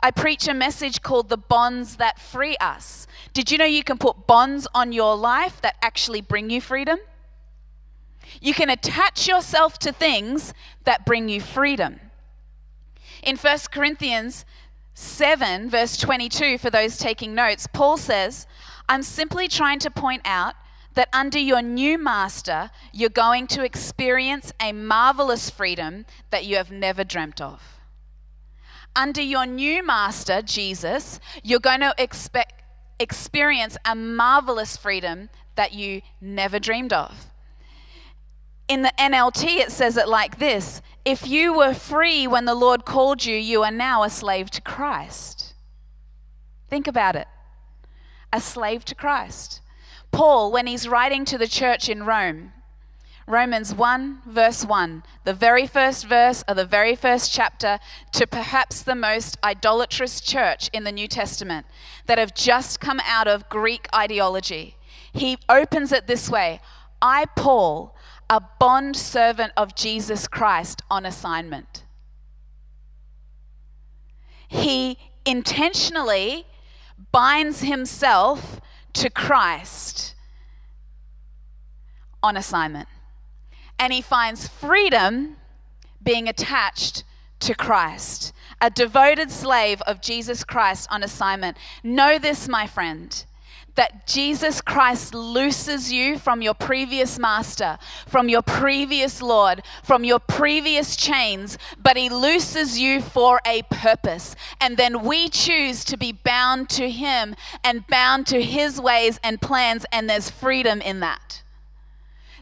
I 0.00 0.10
preach 0.10 0.48
a 0.48 0.54
message 0.54 1.02
called 1.02 1.28
The 1.28 1.36
Bonds 1.36 1.96
That 1.96 2.18
Free 2.18 2.56
Us. 2.56 3.06
Did 3.32 3.50
you 3.50 3.58
know 3.58 3.64
you 3.64 3.84
can 3.84 3.98
put 3.98 4.26
bonds 4.26 4.66
on 4.74 4.92
your 4.92 5.16
life 5.16 5.60
that 5.62 5.76
actually 5.82 6.20
bring 6.20 6.50
you 6.50 6.60
freedom? 6.60 6.98
You 8.40 8.54
can 8.54 8.70
attach 8.70 9.28
yourself 9.28 9.78
to 9.80 9.92
things 9.92 10.52
that 10.84 11.06
bring 11.06 11.28
you 11.28 11.40
freedom. 11.40 12.00
In 13.22 13.36
1 13.36 13.58
Corinthians 13.70 14.44
7, 14.94 15.70
verse 15.70 15.96
22, 15.96 16.58
for 16.58 16.70
those 16.70 16.96
taking 16.96 17.34
notes, 17.34 17.66
Paul 17.72 17.96
says, 17.96 18.46
I'm 18.88 19.02
simply 19.02 19.48
trying 19.48 19.78
to 19.80 19.90
point 19.90 20.22
out 20.24 20.54
that 20.94 21.08
under 21.12 21.38
your 21.38 21.62
new 21.62 21.98
master, 21.98 22.70
you're 22.92 23.08
going 23.08 23.46
to 23.48 23.64
experience 23.64 24.52
a 24.60 24.72
marvelous 24.72 25.50
freedom 25.50 26.06
that 26.30 26.44
you 26.44 26.56
have 26.56 26.70
never 26.70 27.04
dreamt 27.04 27.40
of. 27.40 27.62
Under 28.96 29.22
your 29.22 29.46
new 29.46 29.84
master, 29.84 30.40
Jesus, 30.40 31.18
you're 31.42 31.60
going 31.60 31.80
to 31.80 31.94
expect 31.98 32.62
experience 33.00 33.76
a 33.84 33.94
marvelous 33.94 34.76
freedom 34.76 35.28
that 35.56 35.72
you 35.72 36.00
never 36.20 36.58
dreamed 36.60 36.92
of. 36.92 37.26
In 38.68 38.82
the 38.82 38.92
NLT, 38.98 39.58
it 39.58 39.72
says 39.72 39.96
it 39.96 40.08
like 40.08 40.38
this 40.38 40.80
If 41.04 41.26
you 41.26 41.52
were 41.52 41.74
free 41.74 42.26
when 42.26 42.44
the 42.44 42.54
Lord 42.54 42.84
called 42.84 43.24
you, 43.24 43.36
you 43.36 43.62
are 43.62 43.70
now 43.70 44.04
a 44.04 44.10
slave 44.10 44.50
to 44.52 44.60
Christ. 44.60 45.54
Think 46.70 46.86
about 46.86 47.16
it 47.16 47.28
a 48.32 48.40
slave 48.40 48.84
to 48.84 48.94
Christ. 48.94 49.60
Paul, 50.14 50.52
when 50.52 50.68
he's 50.68 50.86
writing 50.86 51.24
to 51.24 51.36
the 51.36 51.48
church 51.48 51.88
in 51.88 52.06
Rome, 52.06 52.52
Romans 53.26 53.74
1, 53.74 54.22
verse 54.24 54.64
1, 54.64 55.02
the 55.24 55.34
very 55.34 55.66
first 55.66 56.06
verse 56.06 56.42
of 56.42 56.56
the 56.56 56.64
very 56.64 56.94
first 56.94 57.32
chapter, 57.32 57.80
to 58.12 58.24
perhaps 58.24 58.80
the 58.80 58.94
most 58.94 59.36
idolatrous 59.42 60.20
church 60.20 60.70
in 60.72 60.84
the 60.84 60.92
New 60.92 61.08
Testament 61.08 61.66
that 62.06 62.18
have 62.18 62.32
just 62.32 62.78
come 62.78 63.00
out 63.04 63.26
of 63.26 63.48
Greek 63.48 63.88
ideology. 63.92 64.76
He 65.12 65.36
opens 65.48 65.90
it 65.90 66.06
this 66.06 66.30
way 66.30 66.60
I, 67.02 67.24
Paul, 67.34 67.96
a 68.30 68.40
bond 68.60 68.94
servant 68.94 69.52
of 69.56 69.74
Jesus 69.74 70.28
Christ 70.28 70.80
on 70.88 71.04
assignment. 71.04 71.82
He 74.46 74.96
intentionally 75.26 76.46
binds 77.10 77.62
himself 77.62 78.60
to 78.94 79.10
Christ 79.10 80.14
on 82.22 82.36
assignment 82.36 82.88
and 83.78 83.92
he 83.92 84.00
finds 84.00 84.48
freedom 84.48 85.36
being 86.02 86.28
attached 86.28 87.04
to 87.40 87.54
Christ, 87.54 88.32
a 88.60 88.70
devoted 88.70 89.30
slave 89.30 89.82
of 89.82 90.00
Jesus 90.00 90.44
Christ 90.44 90.88
on 90.90 91.02
assignment. 91.02 91.56
Know 91.82 92.18
this, 92.18 92.48
my 92.48 92.66
friend 92.66 93.24
that 93.74 94.06
Jesus 94.06 94.60
Christ 94.60 95.14
looses 95.14 95.92
you 95.92 96.18
from 96.18 96.42
your 96.42 96.54
previous 96.54 97.18
master, 97.18 97.78
from 98.06 98.28
your 98.28 98.42
previous 98.42 99.20
Lord, 99.20 99.62
from 99.82 100.04
your 100.04 100.20
previous 100.20 100.96
chains, 100.96 101.58
but 101.82 101.96
he 101.96 102.08
looses 102.08 102.78
you 102.78 103.00
for 103.00 103.40
a 103.44 103.62
purpose. 103.70 104.36
And 104.60 104.76
then 104.76 105.02
we 105.02 105.28
choose 105.28 105.84
to 105.84 105.96
be 105.96 106.12
bound 106.12 106.68
to 106.70 106.88
him 106.88 107.34
and 107.64 107.86
bound 107.88 108.26
to 108.28 108.42
his 108.42 108.80
ways 108.80 109.18
and 109.24 109.40
plans, 109.40 109.84
and 109.90 110.08
there's 110.08 110.30
freedom 110.30 110.80
in 110.80 111.00
that. 111.00 111.42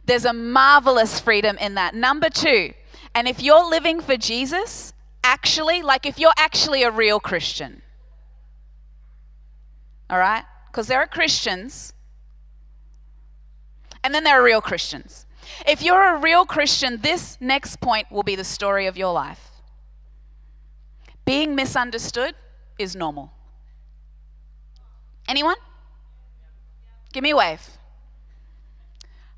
There's 0.04 0.24
a 0.24 0.32
marvelous 0.32 1.20
freedom 1.20 1.56
in 1.58 1.74
that. 1.74 1.94
Number 1.94 2.28
two, 2.28 2.74
and 3.14 3.28
if 3.28 3.42
you're 3.42 3.68
living 3.68 4.00
for 4.00 4.16
Jesus, 4.16 4.92
actually, 5.22 5.82
like 5.82 6.06
if 6.06 6.18
you're 6.18 6.32
actually 6.36 6.82
a 6.82 6.90
real 6.90 7.20
Christian, 7.20 7.82
all 10.10 10.18
right? 10.18 10.44
Because 10.72 10.86
there 10.86 10.98
are 10.98 11.06
Christians 11.06 11.92
and 14.02 14.14
then 14.14 14.24
there 14.24 14.40
are 14.40 14.42
real 14.42 14.62
Christians. 14.62 15.26
If 15.66 15.82
you're 15.82 16.16
a 16.16 16.18
real 16.18 16.46
Christian, 16.46 17.00
this 17.02 17.36
next 17.40 17.78
point 17.80 18.10
will 18.10 18.22
be 18.22 18.36
the 18.36 18.44
story 18.44 18.86
of 18.86 18.96
your 18.96 19.12
life. 19.12 19.50
Being 21.26 21.54
misunderstood 21.54 22.34
is 22.78 22.96
normal. 22.96 23.32
Anyone? 25.28 25.56
Give 27.12 27.22
me 27.22 27.30
a 27.30 27.36
wave. 27.36 27.60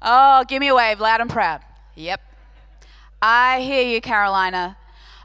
Oh, 0.01 0.45
give 0.47 0.61
me 0.61 0.69
a 0.69 0.75
wave, 0.75 1.01
loud 1.01 1.21
and 1.21 1.29
proud. 1.29 1.63
Yep. 1.97 2.21
I 3.21 3.61
hear 3.61 3.83
you, 3.83 4.01
Carolina. 4.01 4.77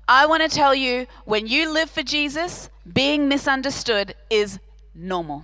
I 0.07 0.25
want 0.25 0.41
to 0.41 0.49
tell 0.49 0.73
you 0.73 1.05
when 1.25 1.45
you 1.45 1.71
live 1.71 1.91
for 1.91 2.01
Jesus, 2.01 2.69
being 2.91 3.27
misunderstood 3.27 4.15
is 4.31 4.57
normal. 4.95 5.43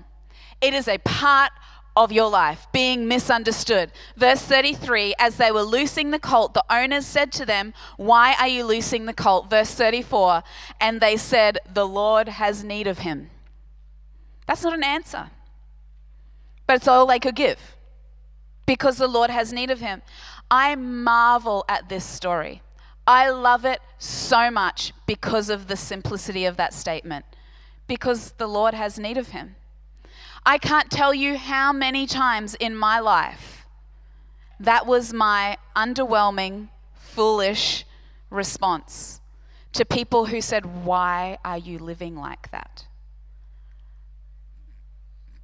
It 0.65 0.74
is 0.74 0.88
a 0.88 0.98
part 0.98 1.51
of 1.95 2.12
your 2.12 2.27
life, 2.27 2.65
being 2.72 3.07
misunderstood. 3.07 3.91
Verse 4.17 4.41
33 4.41 5.13
As 5.19 5.38
they 5.38 5.51
were 5.51 5.62
loosing 5.62 6.10
the 6.10 6.17
colt, 6.17 6.55
the 6.55 6.65
owners 6.72 7.05
said 7.05 7.31
to 7.34 7.45
them, 7.45 7.72
Why 7.98 8.34
are 8.39 8.48
you 8.48 8.65
loosing 8.65 9.05
the 9.05 9.13
colt? 9.13 9.48
Verse 9.48 9.75
34 9.75 10.41
And 10.81 11.00
they 11.00 11.17
said, 11.17 11.60
The 11.72 11.88
Lord 11.88 12.27
has 12.27 12.63
need 12.63 12.88
of 12.88 12.98
him. 13.00 13.29
That's 14.48 14.63
not 14.63 14.74
an 14.74 14.84
answer, 14.84 15.29
but 16.65 16.77
it's 16.77 16.88
all 16.88 17.05
they 17.05 17.19
could 17.19 17.36
give 17.36 17.60
because 18.65 18.98
the 18.98 19.07
Lord 19.07 19.29
has 19.29 19.53
need 19.53 19.69
of 19.69 19.81
him. 19.81 20.01
I 20.50 20.74
marvel 20.74 21.63
at 21.69 21.89
this 21.89 22.05
story. 22.05 22.63
I 23.05 23.29
love 23.29 23.65
it 23.65 23.81
so 24.00 24.50
much 24.50 24.93
because 25.05 25.51
of 25.51 25.67
the 25.67 25.77
simplicity 25.77 26.45
of 26.45 26.57
that 26.57 26.74
statement, 26.74 27.25
because 27.86 28.31
the 28.39 28.48
Lord 28.48 28.74
has 28.74 28.98
need 28.98 29.19
of 29.19 29.27
him. 29.27 29.57
I 30.45 30.59
can't 30.59 30.91
tell 30.91 31.13
you 31.13 31.37
how 31.37 31.73
many 31.73 32.05
times 32.05 32.53
in 32.55 32.75
my 32.75 32.99
life 32.99 33.65
that 34.59 34.85
was 34.85 35.11
my 35.11 35.57
underwhelming, 35.75 36.69
foolish 36.93 37.85
response 38.29 39.21
to 39.73 39.85
people 39.85 40.27
who 40.27 40.41
said, 40.41 40.85
Why 40.85 41.37
are 41.43 41.57
you 41.57 41.79
living 41.79 42.15
like 42.15 42.51
that? 42.51 42.85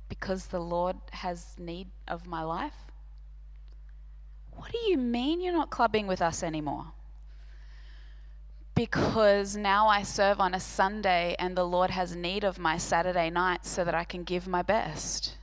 Because 0.07 0.47
the 0.47 0.59
Lord 0.59 0.97
has 1.11 1.55
need 1.57 1.87
of 2.07 2.27
my 2.27 2.43
life? 2.43 2.91
What 4.51 4.71
do 4.71 4.77
you 4.87 4.97
mean 4.97 5.41
you're 5.41 5.51
not 5.51 5.71
clubbing 5.71 6.05
with 6.05 6.21
us 6.21 6.43
anymore? 6.43 6.93
Because 8.75 9.55
now 9.55 9.87
I 9.87 10.03
serve 10.03 10.39
on 10.39 10.53
a 10.53 10.59
Sunday 10.59 11.35
and 11.37 11.55
the 11.55 11.63
Lord 11.63 11.91
has 11.91 12.15
need 12.15 12.43
of 12.43 12.57
my 12.57 12.77
Saturday 12.77 13.29
nights 13.29 13.69
so 13.69 13.83
that 13.83 13.95
I 13.95 14.03
can 14.03 14.23
give 14.23 14.47
my 14.47 14.61
best. 14.61 15.37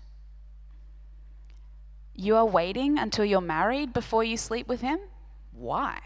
You 2.15 2.37
are 2.37 2.47
waiting 2.47 2.99
until 2.99 3.25
you're 3.25 3.41
married 3.41 3.93
before 3.93 4.25
you 4.25 4.37
sleep 4.37 4.67
with 4.67 4.81
Him? 4.81 4.99
Why? 5.53 6.01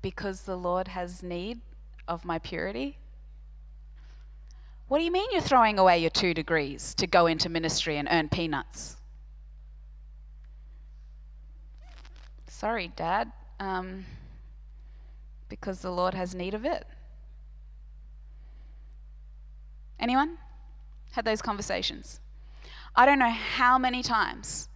Because 0.00 0.42
the 0.42 0.56
Lord 0.56 0.88
has 0.88 1.22
need 1.22 1.60
of 2.06 2.24
my 2.24 2.38
purity? 2.38 2.98
What 4.86 4.98
do 4.98 5.04
you 5.04 5.10
mean 5.10 5.28
you're 5.32 5.40
throwing 5.40 5.78
away 5.78 5.98
your 5.98 6.10
two 6.10 6.32
degrees 6.32 6.94
to 6.94 7.06
go 7.06 7.26
into 7.26 7.48
ministry 7.48 7.98
and 7.98 8.08
earn 8.10 8.28
peanuts? 8.28 8.96
Sorry, 12.46 12.88
Dad. 12.96 13.30
Um, 13.60 14.06
because 15.48 15.80
the 15.80 15.90
Lord 15.90 16.14
has 16.14 16.34
need 16.34 16.54
of 16.54 16.64
it. 16.64 16.86
Anyone 19.98 20.38
had 21.12 21.24
those 21.24 21.42
conversations? 21.42 22.20
I 22.94 23.06
don't 23.06 23.18
know 23.18 23.30
how 23.30 23.78
many 23.78 24.02
times 24.02 24.68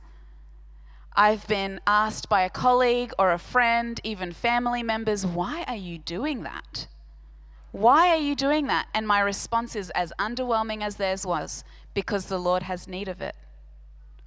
I've 1.15 1.47
been 1.47 1.81
asked 1.87 2.29
by 2.29 2.43
a 2.43 2.51
colleague 2.51 3.13
or 3.19 3.33
a 3.33 3.39
friend, 3.39 4.01
even 4.03 4.33
family 4.33 4.83
members, 4.83 5.27
why 5.27 5.65
are 5.69 5.77
you 5.77 5.99
doing 5.99 6.43
that? 6.45 6.87
Why 7.71 8.09
are 8.09 8.19
you 8.21 8.35
doing 8.35 8.67
that? 8.67 8.89
And 8.95 9.07
my 9.07 9.21
response 9.21 9.77
is 9.77 9.91
as 9.91 10.13
underwhelming 10.19 10.83
as 10.83 10.97
theirs 10.97 11.27
was 11.27 11.65
because 11.95 12.27
the 12.27 12.39
Lord 12.39 12.63
has 12.63 12.89
need 12.89 13.09
of 13.09 13.21
it. 13.21 13.35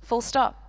Full 0.02 0.22
stop. 0.22 0.62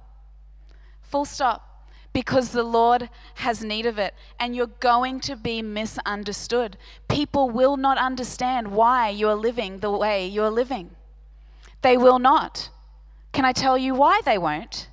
Full 1.02 1.24
stop 1.24 1.75
because 2.16 2.52
the 2.52 2.62
Lord 2.62 3.10
has 3.34 3.62
need 3.62 3.84
of 3.84 3.98
it. 3.98 4.14
And 4.40 4.56
you're 4.56 4.78
going 4.80 5.20
to 5.20 5.36
be 5.36 5.60
misunderstood. 5.60 6.78
People 7.08 7.50
will 7.50 7.76
not 7.76 7.98
understand 7.98 8.68
why 8.68 9.10
you're 9.10 9.34
living 9.34 9.80
the 9.80 9.90
way 9.90 10.26
you're 10.26 10.48
living. 10.48 10.92
They 11.82 11.98
will 11.98 12.18
not. 12.18 12.70
Can 13.32 13.44
I 13.44 13.52
tell 13.52 13.76
you 13.76 13.94
why 13.94 14.22
they 14.24 14.38
won't? 14.38 14.88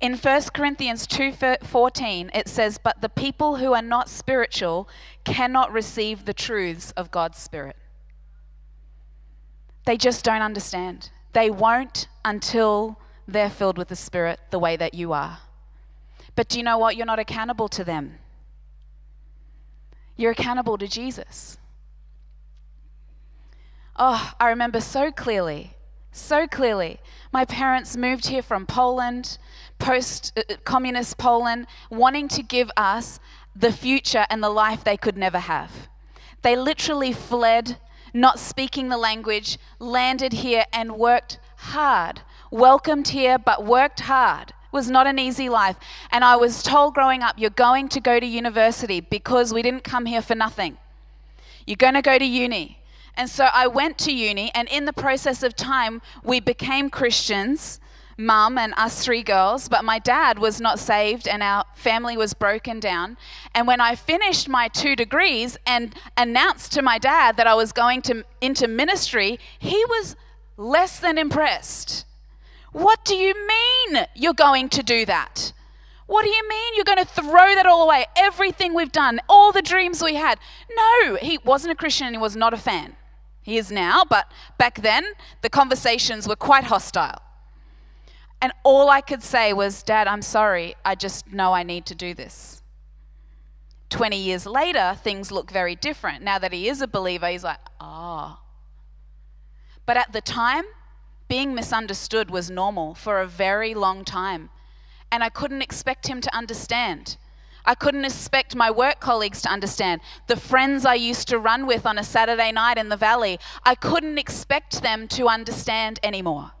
In 0.00 0.16
1 0.16 0.52
Corinthians 0.52 1.06
2:14 1.06 2.28
it 2.34 2.48
says, 2.48 2.76
"But 2.76 3.02
the 3.02 3.08
people 3.08 3.58
who 3.58 3.72
are 3.72 3.88
not 3.96 4.08
spiritual 4.08 4.88
cannot 5.22 5.70
receive 5.70 6.24
the 6.24 6.34
truths 6.34 6.90
of 6.96 7.12
God's 7.12 7.38
spirit." 7.38 7.76
They 9.84 9.96
just 9.96 10.24
don't 10.24 10.42
understand. 10.42 11.10
They 11.34 11.50
won't 11.50 12.08
until 12.24 12.98
they're 13.28 13.48
filled 13.48 13.78
with 13.78 13.86
the 13.86 14.02
spirit 14.08 14.40
the 14.50 14.58
way 14.58 14.76
that 14.76 14.94
you 14.94 15.12
are. 15.12 15.38
But 16.38 16.46
do 16.46 16.56
you 16.56 16.62
know 16.62 16.78
what? 16.78 16.94
You're 16.94 17.04
not 17.04 17.18
accountable 17.18 17.66
to 17.70 17.82
them. 17.82 18.20
You're 20.16 20.30
accountable 20.30 20.78
to 20.78 20.86
Jesus. 20.86 21.58
Oh, 23.96 24.32
I 24.38 24.48
remember 24.50 24.80
so 24.80 25.10
clearly, 25.10 25.74
so 26.12 26.46
clearly. 26.46 27.00
My 27.32 27.44
parents 27.44 27.96
moved 27.96 28.28
here 28.28 28.42
from 28.42 28.66
Poland, 28.66 29.38
post 29.80 30.32
uh, 30.36 30.42
uh, 30.48 30.56
communist 30.62 31.18
Poland, 31.18 31.66
wanting 31.90 32.28
to 32.28 32.44
give 32.44 32.70
us 32.76 33.18
the 33.56 33.72
future 33.72 34.24
and 34.30 34.40
the 34.40 34.48
life 34.48 34.84
they 34.84 34.96
could 34.96 35.16
never 35.16 35.40
have. 35.40 35.88
They 36.42 36.54
literally 36.54 37.12
fled, 37.12 37.78
not 38.14 38.38
speaking 38.38 38.90
the 38.90 38.96
language, 38.96 39.58
landed 39.80 40.34
here 40.34 40.66
and 40.72 40.92
worked 40.92 41.40
hard. 41.56 42.20
Welcomed 42.52 43.08
here, 43.08 43.38
but 43.38 43.64
worked 43.64 43.98
hard 43.98 44.52
was 44.72 44.90
not 44.90 45.06
an 45.06 45.18
easy 45.18 45.48
life. 45.48 45.76
And 46.10 46.24
I 46.24 46.36
was 46.36 46.62
told 46.62 46.94
growing 46.94 47.22
up, 47.22 47.38
you're 47.38 47.50
going 47.50 47.88
to 47.90 48.00
go 48.00 48.20
to 48.20 48.26
university 48.26 49.00
because 49.00 49.52
we 49.52 49.62
didn't 49.62 49.84
come 49.84 50.06
here 50.06 50.22
for 50.22 50.34
nothing. 50.34 50.76
You're 51.66 51.76
going 51.76 51.94
to 51.94 52.02
go 52.02 52.18
to 52.18 52.24
uni. 52.24 52.78
And 53.16 53.28
so 53.28 53.48
I 53.52 53.66
went 53.66 53.98
to 53.98 54.12
uni, 54.12 54.52
and 54.54 54.68
in 54.68 54.84
the 54.84 54.92
process 54.92 55.42
of 55.42 55.56
time, 55.56 56.00
we 56.22 56.38
became 56.38 56.88
Christians, 56.88 57.80
mum 58.16 58.56
and 58.58 58.72
us 58.76 59.04
three 59.04 59.24
girls, 59.24 59.68
but 59.68 59.84
my 59.84 59.98
dad 59.98 60.38
was 60.38 60.60
not 60.60 60.78
saved, 60.78 61.26
and 61.26 61.42
our 61.42 61.64
family 61.74 62.16
was 62.16 62.32
broken 62.32 62.78
down. 62.78 63.16
And 63.54 63.66
when 63.66 63.80
I 63.80 63.96
finished 63.96 64.48
my 64.48 64.68
two 64.68 64.94
degrees 64.94 65.56
and 65.66 65.96
announced 66.16 66.72
to 66.74 66.82
my 66.82 66.98
dad 66.98 67.36
that 67.38 67.48
I 67.48 67.54
was 67.54 67.72
going 67.72 68.02
to, 68.02 68.24
into 68.40 68.68
ministry, 68.68 69.40
he 69.58 69.84
was 69.86 70.14
less 70.56 71.00
than 71.00 71.18
impressed. 71.18 72.04
What 72.72 73.04
do 73.04 73.16
you 73.16 73.34
mean 73.46 74.06
you're 74.14 74.34
going 74.34 74.68
to 74.70 74.82
do 74.82 75.04
that? 75.06 75.52
What 76.06 76.24
do 76.24 76.30
you 76.30 76.48
mean 76.48 76.74
you're 76.74 76.84
going 76.84 76.98
to 76.98 77.04
throw 77.04 77.54
that 77.54 77.66
all 77.66 77.84
away? 77.84 78.06
Everything 78.16 78.74
we've 78.74 78.92
done, 78.92 79.20
all 79.28 79.52
the 79.52 79.62
dreams 79.62 80.02
we 80.02 80.14
had. 80.14 80.38
No, 80.74 81.16
he 81.16 81.38
wasn't 81.44 81.72
a 81.72 81.74
Christian 81.74 82.06
and 82.06 82.16
he 82.16 82.20
was 82.20 82.34
not 82.34 82.54
a 82.54 82.56
fan. 82.56 82.96
He 83.42 83.58
is 83.58 83.70
now, 83.70 84.04
but 84.08 84.30
back 84.58 84.80
then 84.82 85.04
the 85.42 85.50
conversations 85.50 86.26
were 86.26 86.36
quite 86.36 86.64
hostile. 86.64 87.20
And 88.40 88.52
all 88.62 88.88
I 88.88 89.00
could 89.00 89.22
say 89.22 89.52
was, 89.52 89.82
Dad, 89.82 90.06
I'm 90.06 90.22
sorry. 90.22 90.76
I 90.84 90.94
just 90.94 91.32
know 91.32 91.52
I 91.52 91.62
need 91.62 91.86
to 91.86 91.94
do 91.94 92.14
this. 92.14 92.62
20 93.90 94.16
years 94.16 94.46
later, 94.46 94.96
things 95.02 95.32
look 95.32 95.50
very 95.50 95.74
different. 95.74 96.22
Now 96.22 96.38
that 96.38 96.52
he 96.52 96.68
is 96.68 96.80
a 96.82 96.86
believer, 96.86 97.28
he's 97.28 97.44
like, 97.44 97.58
ah. 97.80 98.38
Oh. 98.38 98.44
But 99.86 99.96
at 99.96 100.12
the 100.12 100.20
time, 100.20 100.64
being 101.28 101.54
misunderstood 101.54 102.30
was 102.30 102.50
normal 102.50 102.94
for 102.94 103.20
a 103.20 103.26
very 103.26 103.74
long 103.74 104.04
time, 104.04 104.50
and 105.12 105.22
I 105.22 105.28
couldn't 105.28 105.62
expect 105.62 106.06
him 106.06 106.20
to 106.22 106.34
understand. 106.34 107.16
I 107.64 107.74
couldn't 107.74 108.06
expect 108.06 108.56
my 108.56 108.70
work 108.70 108.98
colleagues 108.98 109.42
to 109.42 109.50
understand. 109.50 110.00
The 110.26 110.36
friends 110.36 110.86
I 110.86 110.94
used 110.94 111.28
to 111.28 111.38
run 111.38 111.66
with 111.66 111.84
on 111.84 111.98
a 111.98 112.04
Saturday 112.04 112.50
night 112.50 112.78
in 112.78 112.88
the 112.88 112.96
valley, 112.96 113.38
I 113.62 113.74
couldn't 113.74 114.16
expect 114.18 114.82
them 114.82 115.06
to 115.08 115.28
understand 115.28 116.00
anymore. 116.02 116.52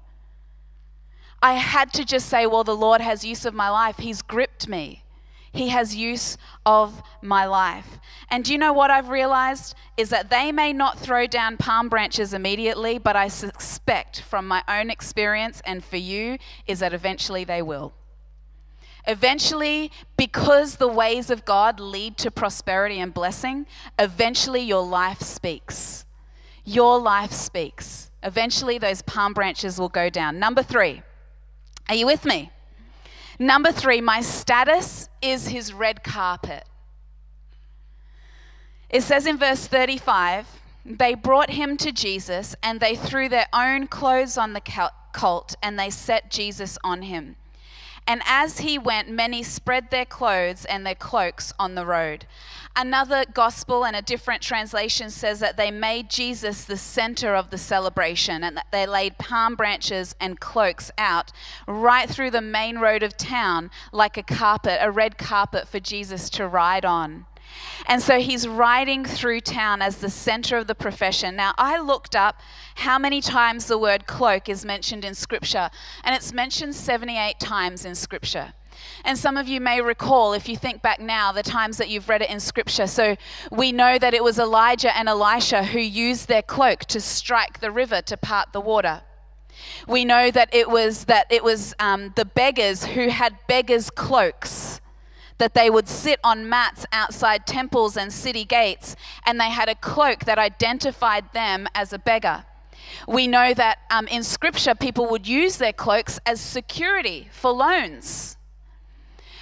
I 1.40 1.54
had 1.54 1.92
to 1.94 2.04
just 2.04 2.28
say, 2.28 2.46
Well, 2.46 2.64
the 2.64 2.76
Lord 2.76 3.00
has 3.00 3.24
use 3.24 3.44
of 3.46 3.54
my 3.54 3.70
life. 3.70 3.96
He's 3.96 4.22
gripped 4.22 4.68
me. 4.68 5.04
He 5.52 5.68
has 5.68 5.96
use 5.96 6.36
of 6.66 7.02
my 7.22 7.46
life. 7.46 7.98
And 8.30 8.44
do 8.44 8.52
you 8.52 8.58
know 8.58 8.72
what 8.72 8.90
I've 8.90 9.08
realized? 9.08 9.74
Is 9.96 10.10
that 10.10 10.30
they 10.30 10.52
may 10.52 10.72
not 10.72 10.98
throw 10.98 11.26
down 11.26 11.56
palm 11.56 11.88
branches 11.88 12.34
immediately, 12.34 12.98
but 12.98 13.16
I 13.16 13.28
suspect 13.28 14.20
from 14.22 14.46
my 14.46 14.62
own 14.68 14.90
experience 14.90 15.62
and 15.64 15.84
for 15.84 15.96
you, 15.96 16.38
is 16.66 16.80
that 16.80 16.92
eventually 16.92 17.44
they 17.44 17.62
will. 17.62 17.92
Eventually, 19.06 19.90
because 20.18 20.76
the 20.76 20.88
ways 20.88 21.30
of 21.30 21.46
God 21.46 21.80
lead 21.80 22.18
to 22.18 22.30
prosperity 22.30 23.00
and 23.00 23.14
blessing, 23.14 23.66
eventually 23.98 24.60
your 24.60 24.82
life 24.82 25.22
speaks. 25.22 26.04
Your 26.64 26.98
life 26.98 27.32
speaks. 27.32 28.10
Eventually, 28.22 28.76
those 28.76 29.00
palm 29.00 29.32
branches 29.32 29.78
will 29.78 29.88
go 29.88 30.10
down. 30.10 30.38
Number 30.38 30.62
three, 30.62 31.02
are 31.88 31.94
you 31.94 32.04
with 32.04 32.26
me? 32.26 32.50
Number 33.38 33.70
three, 33.70 34.00
my 34.00 34.20
status 34.20 35.08
is 35.22 35.48
his 35.48 35.72
red 35.72 36.02
carpet. 36.02 36.64
It 38.90 39.02
says 39.02 39.26
in 39.26 39.36
verse 39.36 39.66
35 39.66 40.46
they 40.84 41.14
brought 41.14 41.50
him 41.50 41.76
to 41.76 41.92
Jesus 41.92 42.56
and 42.62 42.80
they 42.80 42.96
threw 42.96 43.28
their 43.28 43.46
own 43.52 43.86
clothes 43.86 44.38
on 44.38 44.54
the 44.54 44.90
colt 45.12 45.54
and 45.62 45.78
they 45.78 45.90
set 45.90 46.30
Jesus 46.30 46.78
on 46.82 47.02
him. 47.02 47.36
And 48.06 48.22
as 48.24 48.60
he 48.60 48.78
went, 48.78 49.10
many 49.10 49.42
spread 49.42 49.90
their 49.90 50.06
clothes 50.06 50.64
and 50.64 50.86
their 50.86 50.94
cloaks 50.94 51.52
on 51.58 51.74
the 51.74 51.84
road. 51.84 52.24
Another 52.80 53.24
gospel 53.34 53.84
and 53.84 53.96
a 53.96 54.02
different 54.02 54.40
translation 54.40 55.10
says 55.10 55.40
that 55.40 55.56
they 55.56 55.68
made 55.68 56.08
Jesus 56.08 56.62
the 56.62 56.76
center 56.76 57.34
of 57.34 57.50
the 57.50 57.58
celebration 57.58 58.44
and 58.44 58.56
that 58.56 58.68
they 58.70 58.86
laid 58.86 59.18
palm 59.18 59.56
branches 59.56 60.14
and 60.20 60.38
cloaks 60.38 60.92
out 60.96 61.32
right 61.66 62.08
through 62.08 62.30
the 62.30 62.40
main 62.40 62.78
road 62.78 63.02
of 63.02 63.16
town 63.16 63.72
like 63.90 64.16
a 64.16 64.22
carpet, 64.22 64.78
a 64.80 64.92
red 64.92 65.18
carpet 65.18 65.66
for 65.66 65.80
Jesus 65.80 66.30
to 66.30 66.46
ride 66.46 66.84
on. 66.84 67.26
And 67.86 68.00
so 68.00 68.20
he's 68.20 68.46
riding 68.46 69.04
through 69.04 69.40
town 69.40 69.82
as 69.82 69.96
the 69.96 70.08
center 70.08 70.56
of 70.56 70.68
the 70.68 70.76
profession. 70.76 71.34
Now, 71.34 71.54
I 71.58 71.80
looked 71.80 72.14
up 72.14 72.40
how 72.76 72.96
many 72.96 73.20
times 73.20 73.66
the 73.66 73.78
word 73.78 74.06
cloak 74.06 74.48
is 74.48 74.64
mentioned 74.64 75.04
in 75.04 75.16
Scripture, 75.16 75.70
and 76.04 76.14
it's 76.14 76.32
mentioned 76.32 76.76
78 76.76 77.40
times 77.40 77.84
in 77.84 77.96
Scripture. 77.96 78.52
And 79.04 79.16
some 79.16 79.36
of 79.36 79.48
you 79.48 79.60
may 79.60 79.80
recall, 79.80 80.32
if 80.32 80.48
you 80.48 80.56
think 80.56 80.82
back 80.82 81.00
now, 81.00 81.32
the 81.32 81.42
times 81.42 81.76
that 81.78 81.88
you've 81.88 82.08
read 82.08 82.22
it 82.22 82.30
in 82.30 82.40
Scripture. 82.40 82.86
So 82.86 83.16
we 83.50 83.72
know 83.72 83.98
that 83.98 84.14
it 84.14 84.22
was 84.22 84.38
Elijah 84.38 84.96
and 84.96 85.08
Elisha 85.08 85.64
who 85.64 85.80
used 85.80 86.28
their 86.28 86.42
cloak 86.42 86.80
to 86.86 87.00
strike 87.00 87.60
the 87.60 87.70
river 87.70 88.02
to 88.02 88.16
part 88.16 88.52
the 88.52 88.60
water. 88.60 89.02
We 89.86 90.04
know 90.04 90.30
that 90.30 90.54
it 90.54 90.70
was 90.70 91.04
that 91.04 91.26
it 91.30 91.42
was 91.42 91.74
um, 91.78 92.12
the 92.16 92.24
beggars 92.24 92.84
who 92.84 93.08
had 93.08 93.38
beggars' 93.48 93.90
cloaks 93.90 94.80
that 95.38 95.54
they 95.54 95.70
would 95.70 95.88
sit 95.88 96.18
on 96.22 96.48
mats 96.48 96.84
outside 96.92 97.46
temples 97.46 97.96
and 97.96 98.12
city 98.12 98.44
gates, 98.44 98.96
and 99.24 99.40
they 99.40 99.50
had 99.50 99.68
a 99.68 99.74
cloak 99.74 100.24
that 100.24 100.38
identified 100.38 101.32
them 101.32 101.68
as 101.74 101.92
a 101.92 101.98
beggar. 101.98 102.44
We 103.06 103.26
know 103.26 103.54
that 103.54 103.78
um, 103.90 104.08
in 104.08 104.22
scripture, 104.22 104.74
people 104.74 105.06
would 105.10 105.26
use 105.26 105.56
their 105.56 105.72
cloaks 105.72 106.18
as 106.26 106.40
security 106.40 107.28
for 107.30 107.50
loans. 107.50 108.37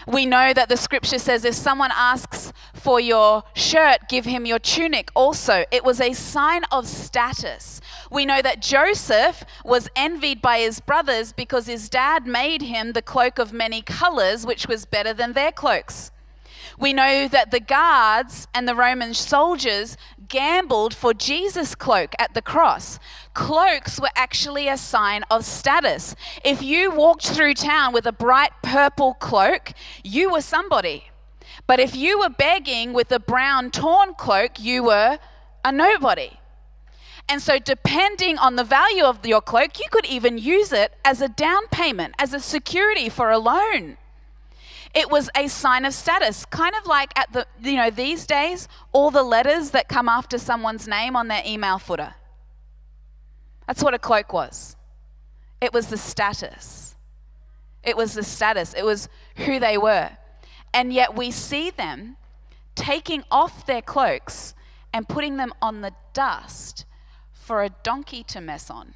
We 0.06 0.24
know 0.24 0.52
that 0.52 0.68
the 0.68 0.76
scripture 0.76 1.18
says 1.18 1.44
if 1.44 1.54
someone 1.54 1.90
asks 1.92 2.52
for 2.74 3.00
your 3.00 3.42
shirt, 3.54 4.08
give 4.08 4.24
him 4.24 4.46
your 4.46 4.60
tunic 4.60 5.10
also. 5.16 5.64
It 5.72 5.82
was 5.82 6.00
a 6.00 6.12
sign 6.12 6.62
of 6.70 6.86
status. 6.86 7.80
We 8.08 8.24
know 8.24 8.40
that 8.40 8.62
Joseph 8.62 9.44
was 9.64 9.88
envied 9.96 10.40
by 10.40 10.58
his 10.60 10.78
brothers 10.78 11.32
because 11.32 11.66
his 11.66 11.88
dad 11.88 12.24
made 12.24 12.62
him 12.62 12.92
the 12.92 13.02
cloak 13.02 13.40
of 13.40 13.52
many 13.52 13.82
colors, 13.82 14.46
which 14.46 14.68
was 14.68 14.84
better 14.84 15.12
than 15.12 15.32
their 15.32 15.50
cloaks. 15.50 16.12
We 16.78 16.92
know 16.92 17.26
that 17.26 17.50
the 17.50 17.60
guards 17.60 18.46
and 18.54 18.68
the 18.68 18.74
Roman 18.74 19.14
soldiers 19.14 19.96
gambled 20.28 20.94
for 20.94 21.14
Jesus' 21.14 21.74
cloak 21.74 22.14
at 22.18 22.34
the 22.34 22.42
cross. 22.42 22.98
Cloaks 23.34 24.00
were 24.00 24.10
actually 24.16 24.68
a 24.68 24.76
sign 24.76 25.22
of 25.30 25.44
status. 25.44 26.14
If 26.44 26.62
you 26.62 26.90
walked 26.90 27.28
through 27.28 27.54
town 27.54 27.92
with 27.92 28.06
a 28.06 28.12
bright 28.12 28.52
purple 28.62 29.14
cloak, 29.14 29.72
you 30.02 30.32
were 30.32 30.40
somebody. 30.40 31.10
But 31.66 31.80
if 31.80 31.96
you 31.96 32.18
were 32.18 32.28
begging 32.28 32.92
with 32.92 33.10
a 33.12 33.18
brown 33.18 33.70
torn 33.70 34.14
cloak, 34.14 34.60
you 34.60 34.84
were 34.84 35.18
a 35.64 35.72
nobody. 35.72 36.38
And 37.28 37.42
so, 37.42 37.58
depending 37.58 38.38
on 38.38 38.54
the 38.54 38.62
value 38.62 39.02
of 39.02 39.26
your 39.26 39.40
cloak, 39.40 39.80
you 39.80 39.86
could 39.90 40.06
even 40.06 40.38
use 40.38 40.72
it 40.72 40.94
as 41.04 41.20
a 41.20 41.28
down 41.28 41.66
payment, 41.72 42.14
as 42.18 42.32
a 42.32 42.38
security 42.38 43.08
for 43.08 43.30
a 43.30 43.38
loan. 43.38 43.96
It 44.96 45.10
was 45.10 45.28
a 45.36 45.46
sign 45.48 45.84
of 45.84 45.92
status, 45.92 46.46
kind 46.46 46.74
of 46.74 46.86
like 46.86 47.12
at 47.18 47.30
the, 47.30 47.46
you 47.62 47.76
know, 47.76 47.90
these 47.90 48.26
days, 48.26 48.66
all 48.92 49.10
the 49.10 49.22
letters 49.22 49.72
that 49.72 49.90
come 49.90 50.08
after 50.08 50.38
someone's 50.38 50.88
name 50.88 51.14
on 51.14 51.28
their 51.28 51.42
email 51.46 51.78
footer. 51.78 52.14
That's 53.66 53.82
what 53.82 53.92
a 53.92 53.98
cloak 53.98 54.32
was. 54.32 54.74
It 55.60 55.74
was 55.74 55.88
the 55.88 55.98
status. 55.98 56.96
It 57.82 57.94
was 57.94 58.14
the 58.14 58.22
status. 58.22 58.72
It 58.72 58.86
was 58.86 59.10
who 59.36 59.60
they 59.60 59.76
were. 59.76 60.12
And 60.72 60.94
yet 60.94 61.14
we 61.14 61.30
see 61.30 61.68
them 61.68 62.16
taking 62.74 63.22
off 63.30 63.66
their 63.66 63.82
cloaks 63.82 64.54
and 64.94 65.06
putting 65.06 65.36
them 65.36 65.52
on 65.60 65.82
the 65.82 65.92
dust 66.14 66.86
for 67.34 67.62
a 67.62 67.68
donkey 67.68 68.22
to 68.24 68.40
mess 68.40 68.70
on. 68.70 68.94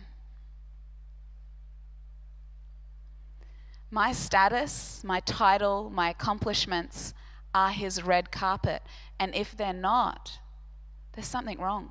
My 3.91 4.13
status, 4.13 5.03
my 5.03 5.21
title, 5.21 5.91
my 5.91 6.11
accomplishments 6.11 7.13
are 7.55 7.71
his 7.71 8.03
red 8.03 8.31
carpet. 8.31 8.83
And 9.19 9.35
if 9.35 9.57
they're 9.57 9.73
not, 9.73 10.39
there's 11.13 11.27
something 11.27 11.59
wrong. 11.59 11.91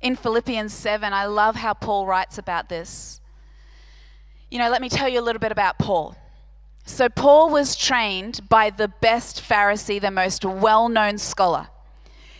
In 0.00 0.16
Philippians 0.16 0.72
7, 0.74 1.12
I 1.12 1.26
love 1.26 1.54
how 1.54 1.74
Paul 1.74 2.06
writes 2.06 2.38
about 2.38 2.68
this. 2.68 3.20
You 4.50 4.58
know, 4.58 4.68
let 4.68 4.82
me 4.82 4.88
tell 4.88 5.08
you 5.08 5.20
a 5.20 5.22
little 5.22 5.38
bit 5.38 5.52
about 5.52 5.78
Paul. 5.78 6.16
So, 6.84 7.08
Paul 7.08 7.50
was 7.50 7.76
trained 7.76 8.48
by 8.48 8.70
the 8.70 8.88
best 8.88 9.40
Pharisee, 9.40 10.00
the 10.00 10.10
most 10.10 10.44
well 10.44 10.88
known 10.88 11.16
scholar. 11.16 11.68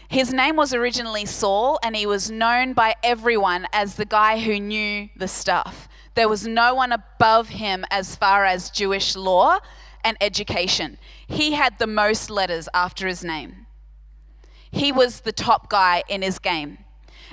His 0.08 0.32
name 0.32 0.56
was 0.56 0.74
originally 0.74 1.24
Saul, 1.24 1.78
and 1.84 1.94
he 1.94 2.04
was 2.04 2.28
known 2.28 2.72
by 2.72 2.96
everyone 3.04 3.68
as 3.72 3.94
the 3.94 4.04
guy 4.04 4.40
who 4.40 4.58
knew 4.58 5.08
the 5.16 5.28
stuff. 5.28 5.88
There 6.14 6.28
was 6.28 6.46
no 6.46 6.74
one 6.74 6.92
above 6.92 7.48
him 7.48 7.84
as 7.90 8.16
far 8.16 8.44
as 8.44 8.70
Jewish 8.70 9.16
law 9.16 9.58
and 10.04 10.16
education. 10.20 10.98
He 11.26 11.52
had 11.52 11.78
the 11.78 11.86
most 11.86 12.30
letters 12.30 12.68
after 12.74 13.06
his 13.06 13.24
name. 13.24 13.66
He 14.70 14.92
was 14.92 15.20
the 15.20 15.32
top 15.32 15.70
guy 15.70 16.02
in 16.08 16.22
his 16.22 16.38
game. 16.38 16.78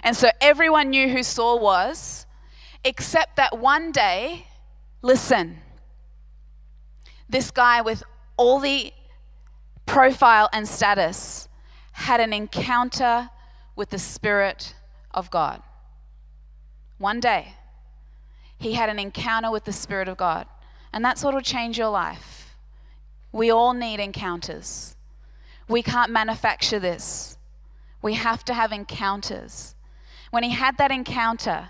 And 0.04 0.16
so 0.16 0.30
everyone 0.40 0.90
knew 0.92 1.10
who 1.10 1.24
Saul 1.24 1.60
was, 1.60 2.26
except 2.84 3.36
that 3.36 3.58
one 3.58 3.92
day, 3.92 4.48
listen, 5.02 5.60
this 7.28 7.52
guy 7.52 7.82
with 7.82 8.04
all 8.38 8.60
the 8.60 8.94
profile 9.86 10.50
and 10.54 10.68
status 10.68 11.50
had 11.92 12.22
an 12.22 12.32
encounter 12.32 13.30
with 13.76 13.90
the 13.90 14.00
Spirit 14.00 14.76
of 15.12 15.30
God. 15.30 15.62
One 16.98 17.20
day 17.20 17.56
he 18.60 18.74
had 18.74 18.90
an 18.90 19.00
encounter 19.00 19.50
with 19.50 19.64
the 19.64 19.74
Spirit 19.74 20.08
of 20.08 20.18
God. 20.18 20.46
And 20.92 21.04
that's 21.04 21.24
what 21.24 21.34
will 21.34 21.42
change 21.42 21.78
your 21.78 21.90
life. 21.90 22.56
We 23.32 23.50
all 23.50 23.74
need 23.74 24.00
encounters. 24.00 24.96
We 25.68 25.82
can't 25.82 26.12
manufacture 26.12 26.80
this. 26.80 27.38
We 28.02 28.16
have 28.16 28.44
to 28.46 28.54
have 28.54 28.72
encounters. 28.72 29.76
When 30.32 30.44
he 30.44 30.52
had 30.52 30.78
that 30.78 30.92
encounter, 30.92 31.70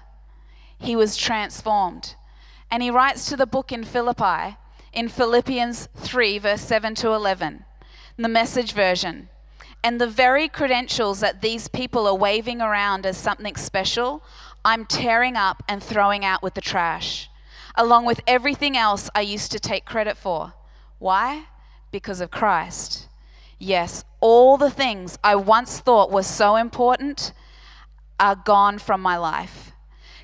he 0.77 0.95
was 0.95 1.15
transformed. 1.15 2.15
And 2.71 2.81
he 2.81 2.89
writes 2.89 3.27
to 3.27 3.35
the 3.35 3.45
book 3.45 3.71
in 3.71 3.83
Philippi, 3.83 4.57
in 4.93 5.09
Philippians 5.09 5.89
3, 5.97 6.39
verse 6.39 6.61
7 6.61 6.95
to 6.95 7.09
11, 7.09 7.65
the 8.17 8.27
message 8.27 8.73
version. 8.73 9.29
And 9.83 9.99
the 9.99 10.07
very 10.07 10.49
credentials 10.49 11.19
that 11.21 11.41
these 11.41 11.67
people 11.67 12.07
are 12.07 12.15
waving 12.15 12.61
around 12.61 13.05
as 13.05 13.17
something 13.17 13.55
special 13.55 14.23
I'm 14.63 14.85
tearing 14.85 15.35
up 15.35 15.63
and 15.67 15.81
throwing 15.81 16.25
out 16.25 16.43
with 16.43 16.53
the 16.53 16.61
trash, 16.61 17.29
along 17.75 18.05
with 18.05 18.21
everything 18.27 18.75
else 18.77 19.09
I 19.15 19.21
used 19.21 19.51
to 19.51 19.59
take 19.59 19.85
credit 19.85 20.17
for. 20.17 20.53
Why? 20.97 21.45
Because 21.91 22.21
of 22.21 22.31
Christ. 22.31 23.07
Yes, 23.57 24.03
all 24.19 24.57
the 24.57 24.69
things 24.69 25.17
I 25.23 25.35
once 25.35 25.79
thought 25.79 26.11
were 26.11 26.23
so 26.23 26.55
important 26.55 27.33
are 28.19 28.35
gone 28.35 28.79
from 28.79 29.01
my 29.01 29.17
life. 29.17 29.71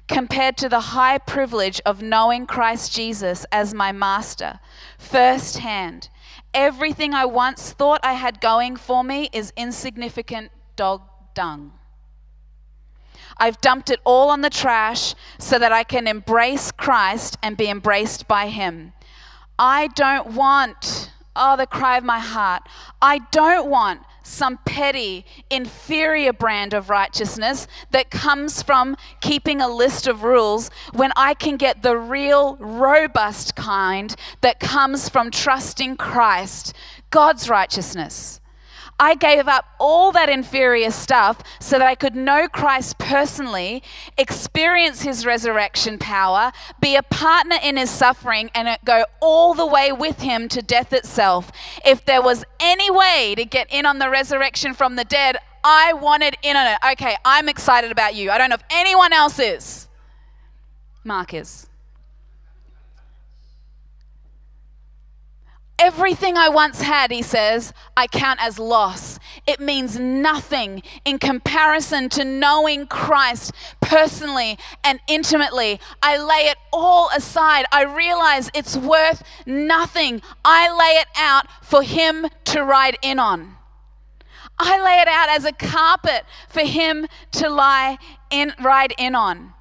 Compared 0.08 0.58
to 0.58 0.70
the 0.70 0.80
high 0.80 1.18
privilege 1.18 1.82
of 1.86 2.02
knowing 2.02 2.46
Christ 2.46 2.94
Jesus 2.94 3.46
as 3.52 3.74
my 3.74 3.92
master 3.92 4.60
firsthand 5.00 6.10
everything 6.56 7.14
I 7.14 7.26
once 7.26 7.72
thought 7.72 8.00
I 8.02 8.14
had 8.14 8.40
going 8.40 8.78
for 8.78 9.04
me 9.04 9.30
is 9.34 9.52
insignificant 9.58 10.52
dog 10.78 11.02
dung. 11.34 11.74
I've 13.38 13.60
dumped 13.62 13.90
it 13.90 14.00
all 14.04 14.30
on 14.30 14.42
the 14.42 14.50
trash 14.50 15.16
so 15.40 15.60
that 15.60 15.72
I 15.72 15.84
can 15.84 16.08
embrace 16.08 16.72
Christ 16.72 17.38
and 17.44 17.58
be 17.58 17.70
embraced 17.70 18.28
by 18.28 18.48
Him. 18.48 18.94
I 19.60 19.88
don't 19.88 20.34
want, 20.34 21.12
oh, 21.36 21.56
the 21.58 21.68
cry 21.68 21.98
of 21.98 22.04
my 22.04 22.20
heart, 22.20 22.64
I 23.02 23.20
don't 23.32 23.70
want 23.70 24.02
some 24.24 24.58
petty, 24.66 25.26
inferior 25.50 26.34
brand 26.34 26.74
of 26.74 26.90
righteousness 26.90 27.68
that 27.92 28.10
comes 28.10 28.62
from 28.64 28.98
keeping 29.22 29.62
a 29.62 29.68
list 29.68 30.08
of 30.08 30.24
rules 30.24 30.70
when 30.94 31.12
I 31.16 31.36
can 31.36 31.58
get 31.58 31.84
the 31.84 31.96
real, 31.96 32.58
robust 32.58 33.56
kind 33.56 34.16
that 34.42 34.60
comes 34.60 35.10
from 35.10 35.30
trusting 35.30 35.98
Christ, 35.98 36.74
God's 37.12 37.50
righteousness. 37.50 38.42
I 39.00 39.16
gave 39.16 39.48
up 39.48 39.66
all 39.78 40.12
that 40.14 40.30
inferior 40.30 40.90
stuff 40.92 41.42
so 41.60 41.78
that 41.78 41.86
I 41.86 41.96
could 41.96 42.16
know 42.16 42.48
Christ 42.48 42.98
personally, 42.98 43.84
experience 44.18 45.02
his 45.02 45.26
resurrection 45.26 45.98
power, 45.98 46.54
be 46.80 46.96
a 46.96 47.04
partner 47.04 47.58
in 47.62 47.76
his 47.76 47.90
suffering, 47.90 48.50
and 48.56 48.78
go 48.86 49.06
all 49.22 49.54
the 49.54 49.66
way 49.66 49.92
with 49.92 50.20
him 50.22 50.48
to 50.50 50.62
death 50.62 50.94
itself. 50.94 51.52
If 51.86 52.06
there 52.06 52.22
was 52.22 52.46
any 52.60 52.90
way 52.90 53.36
to 53.36 53.44
get 53.44 53.68
in 53.70 53.86
on 53.86 54.00
the 54.00 54.10
resurrection 54.10 54.74
from 54.74 54.96
the 54.96 55.04
dead, 55.04 55.38
I 55.64 55.94
wanted 55.94 56.38
in 56.42 56.56
on 56.56 56.68
it. 56.68 56.78
Okay, 56.94 57.16
I'm 57.26 57.50
excited 57.50 57.92
about 57.92 58.16
you. 58.16 58.32
I 58.32 58.38
don't 58.38 58.50
know 58.50 58.56
if 58.56 58.64
anyone 58.70 59.12
else 59.12 59.40
is. 59.40 59.90
Mark 61.04 61.34
is. 61.34 61.68
Everything 65.78 66.38
I 66.38 66.48
once 66.48 66.82
had, 66.82 67.12
he 67.12 67.22
says, 67.22 67.74
I 67.98 68.08
count 68.08 68.40
as 68.42 68.58
loss. 68.58 69.20
It 69.46 69.60
means 69.60 70.00
nothing 70.00 70.82
in 71.04 71.20
comparison 71.20 72.08
to 72.10 72.24
knowing 72.24 72.88
Christ 72.88 73.52
personally 73.82 74.58
and 74.86 75.02
intimately. 75.08 75.82
I 76.02 76.18
lay 76.18 76.48
it 76.48 76.58
all 76.72 77.10
aside. 77.16 77.66
I 77.74 77.84
realize 77.84 78.50
it's 78.54 78.78
worth 78.78 79.22
nothing. 79.46 80.22
I 80.46 80.72
lay 80.72 81.02
it 81.02 81.08
out 81.18 81.48
for 81.62 81.84
him 81.84 82.28
to 82.46 82.64
ride 82.64 82.98
in 83.02 83.20
on. 83.20 83.58
I 84.58 84.82
lay 84.82 85.02
it 85.02 85.10
out 85.10 85.28
as 85.28 85.44
a 85.44 85.52
carpet 85.52 86.24
for 86.48 86.62
him 86.62 87.06
to 87.34 87.50
lie 87.50 87.98
in, 88.30 88.54
ride 88.62 88.94
in 88.98 89.14
on. 89.14 89.54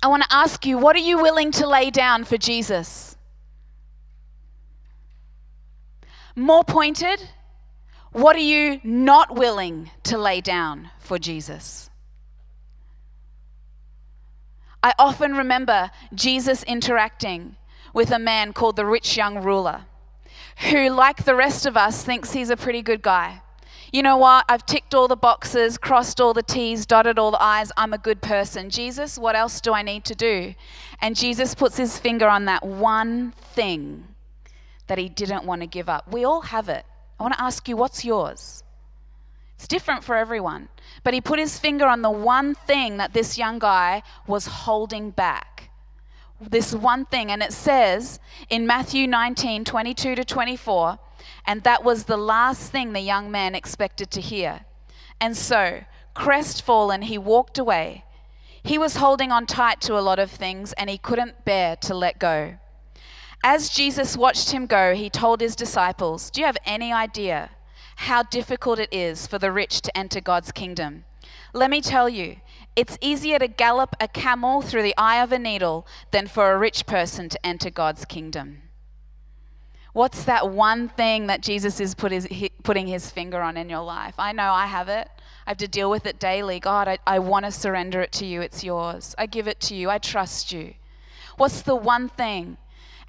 I 0.00 0.06
want 0.06 0.22
to 0.22 0.32
ask 0.32 0.64
you, 0.64 0.78
what 0.78 0.94
are 0.94 1.00
you 1.00 1.18
willing 1.20 1.50
to 1.52 1.66
lay 1.66 1.90
down 1.90 2.22
for 2.22 2.36
Jesus? 2.36 3.13
More 6.36 6.64
pointed, 6.64 7.28
what 8.10 8.34
are 8.34 8.40
you 8.40 8.80
not 8.82 9.36
willing 9.36 9.90
to 10.04 10.18
lay 10.18 10.40
down 10.40 10.90
for 10.98 11.18
Jesus? 11.18 11.90
I 14.82 14.94
often 14.98 15.36
remember 15.36 15.90
Jesus 16.12 16.62
interacting 16.64 17.56
with 17.92 18.10
a 18.10 18.18
man 18.18 18.52
called 18.52 18.76
the 18.76 18.84
rich 18.84 19.16
young 19.16 19.42
ruler, 19.42 19.86
who, 20.70 20.90
like 20.90 21.24
the 21.24 21.36
rest 21.36 21.66
of 21.66 21.76
us, 21.76 22.04
thinks 22.04 22.32
he's 22.32 22.50
a 22.50 22.56
pretty 22.56 22.82
good 22.82 23.00
guy. 23.00 23.40
You 23.92 24.02
know 24.02 24.16
what? 24.16 24.44
I've 24.48 24.66
ticked 24.66 24.92
all 24.92 25.06
the 25.06 25.16
boxes, 25.16 25.78
crossed 25.78 26.20
all 26.20 26.34
the 26.34 26.42
T's, 26.42 26.84
dotted 26.84 27.16
all 27.16 27.30
the 27.30 27.42
I's. 27.42 27.70
I'm 27.76 27.92
a 27.92 27.98
good 27.98 28.20
person. 28.20 28.68
Jesus, 28.68 29.16
what 29.16 29.36
else 29.36 29.60
do 29.60 29.72
I 29.72 29.82
need 29.82 30.04
to 30.06 30.16
do? 30.16 30.54
And 31.00 31.14
Jesus 31.14 31.54
puts 31.54 31.76
his 31.76 31.96
finger 31.96 32.26
on 32.26 32.46
that 32.46 32.66
one 32.66 33.32
thing 33.54 34.08
that 34.86 34.98
he 34.98 35.08
didn't 35.08 35.44
want 35.44 35.62
to 35.62 35.66
give 35.66 35.88
up. 35.88 36.12
We 36.12 36.24
all 36.24 36.42
have 36.42 36.68
it. 36.68 36.84
I 37.18 37.22
want 37.22 37.34
to 37.34 37.42
ask 37.42 37.68
you, 37.68 37.76
what's 37.76 38.04
yours? 38.04 38.62
It's 39.56 39.68
different 39.68 40.04
for 40.04 40.16
everyone. 40.16 40.68
But 41.04 41.14
he 41.14 41.20
put 41.20 41.38
his 41.38 41.58
finger 41.58 41.86
on 41.86 42.02
the 42.02 42.10
one 42.10 42.54
thing 42.54 42.96
that 42.96 43.14
this 43.14 43.38
young 43.38 43.58
guy 43.58 44.02
was 44.26 44.46
holding 44.46 45.10
back. 45.10 45.70
This 46.40 46.74
one 46.74 47.06
thing. 47.06 47.30
And 47.30 47.42
it 47.42 47.52
says 47.52 48.18
in 48.50 48.66
Matthew 48.66 49.06
19 49.06 49.64
22 49.64 50.16
to 50.16 50.24
24, 50.24 50.98
and 51.46 51.62
that 51.62 51.84
was 51.84 52.04
the 52.04 52.16
last 52.16 52.70
thing 52.70 52.92
the 52.92 53.00
young 53.00 53.30
man 53.30 53.54
expected 53.54 54.10
to 54.10 54.20
hear. 54.20 54.64
And 55.20 55.36
so, 55.36 55.84
crestfallen, 56.14 57.02
he 57.02 57.16
walked 57.16 57.58
away. 57.58 58.04
He 58.62 58.78
was 58.78 58.96
holding 58.96 59.30
on 59.30 59.46
tight 59.46 59.80
to 59.82 59.98
a 59.98 60.00
lot 60.00 60.18
of 60.18 60.30
things 60.30 60.72
and 60.74 60.88
he 60.88 60.98
couldn't 60.98 61.44
bear 61.44 61.76
to 61.76 61.94
let 61.94 62.18
go. 62.18 62.54
As 63.46 63.68
Jesus 63.68 64.16
watched 64.16 64.52
him 64.52 64.64
go, 64.64 64.94
he 64.94 65.10
told 65.10 65.42
his 65.42 65.54
disciples, 65.54 66.30
Do 66.30 66.40
you 66.40 66.46
have 66.46 66.56
any 66.64 66.94
idea 66.94 67.50
how 67.96 68.22
difficult 68.22 68.78
it 68.78 68.88
is 68.90 69.26
for 69.26 69.38
the 69.38 69.52
rich 69.52 69.82
to 69.82 69.94
enter 69.94 70.22
God's 70.22 70.50
kingdom? 70.50 71.04
Let 71.52 71.68
me 71.68 71.82
tell 71.82 72.08
you, 72.08 72.36
it's 72.74 72.96
easier 73.02 73.38
to 73.38 73.46
gallop 73.46 73.96
a 74.00 74.08
camel 74.08 74.62
through 74.62 74.82
the 74.82 74.94
eye 74.96 75.22
of 75.22 75.30
a 75.30 75.38
needle 75.38 75.86
than 76.10 76.26
for 76.26 76.52
a 76.52 76.58
rich 76.58 76.86
person 76.86 77.28
to 77.28 77.46
enter 77.46 77.68
God's 77.68 78.06
kingdom. 78.06 78.62
What's 79.92 80.24
that 80.24 80.48
one 80.48 80.88
thing 80.88 81.26
that 81.26 81.42
Jesus 81.42 81.80
is 81.80 81.94
put 81.94 82.12
his, 82.12 82.26
putting 82.62 82.86
his 82.86 83.10
finger 83.10 83.42
on 83.42 83.58
in 83.58 83.68
your 83.68 83.84
life? 83.84 84.14
I 84.16 84.32
know 84.32 84.52
I 84.52 84.64
have 84.64 84.88
it. 84.88 85.10
I 85.46 85.50
have 85.50 85.58
to 85.58 85.68
deal 85.68 85.90
with 85.90 86.06
it 86.06 86.18
daily. 86.18 86.60
God, 86.60 86.88
I, 86.88 86.98
I 87.06 87.18
want 87.18 87.44
to 87.44 87.52
surrender 87.52 88.00
it 88.00 88.10
to 88.12 88.24
you. 88.24 88.40
It's 88.40 88.64
yours. 88.64 89.14
I 89.18 89.26
give 89.26 89.46
it 89.48 89.60
to 89.60 89.74
you. 89.74 89.90
I 89.90 89.98
trust 89.98 90.50
you. 90.50 90.72
What's 91.36 91.60
the 91.60 91.76
one 91.76 92.08
thing 92.08 92.56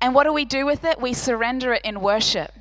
and 0.02 0.14
what 0.14 0.26
do 0.26 0.34
we 0.34 0.46
do 0.46 0.66
with 0.66 0.84
it? 0.84 1.00
We 1.00 1.14
surrender 1.14 1.74
it 1.74 1.84
in 1.84 2.02
worship. 2.02 2.52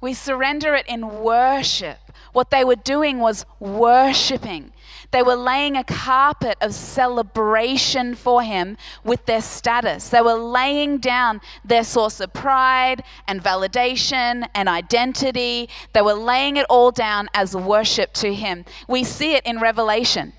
We 0.00 0.14
surrender 0.14 0.74
it 0.74 0.86
in 0.88 1.22
worship. 1.22 1.98
What 2.32 2.50
they 2.50 2.64
were 2.64 2.76
doing 2.76 3.20
was 3.20 3.46
worshiping. 3.60 4.72
They 5.12 5.22
were 5.22 5.36
laying 5.36 5.76
a 5.76 5.84
carpet 5.84 6.56
of 6.60 6.74
celebration 6.74 8.14
for 8.14 8.42
him 8.42 8.78
with 9.04 9.26
their 9.26 9.42
status. 9.42 10.08
They 10.08 10.22
were 10.22 10.34
laying 10.34 10.98
down 10.98 11.40
their 11.64 11.84
source 11.84 12.18
of 12.18 12.32
pride 12.32 13.04
and 13.28 13.42
validation 13.42 14.48
and 14.54 14.68
identity. 14.68 15.68
They 15.92 16.02
were 16.02 16.14
laying 16.14 16.56
it 16.56 16.66
all 16.70 16.90
down 16.90 17.28
as 17.34 17.54
worship 17.54 18.14
to 18.14 18.34
him. 18.34 18.64
We 18.88 19.04
see 19.04 19.34
it 19.34 19.44
in 19.44 19.60
Revelation. 19.60 20.32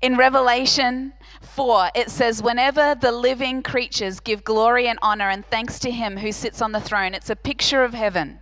In 0.00 0.16
Revelation 0.16 1.12
4, 1.40 1.90
it 1.94 2.10
says, 2.10 2.42
Whenever 2.42 2.94
the 2.94 3.12
living 3.12 3.62
creatures 3.62 4.20
give 4.20 4.44
glory 4.44 4.88
and 4.88 4.98
honor 5.02 5.28
and 5.28 5.46
thanks 5.46 5.78
to 5.80 5.90
him 5.90 6.18
who 6.18 6.32
sits 6.32 6.60
on 6.60 6.72
the 6.72 6.80
throne, 6.80 7.14
it's 7.14 7.30
a 7.30 7.36
picture 7.36 7.84
of 7.84 7.94
heaven. 7.94 8.40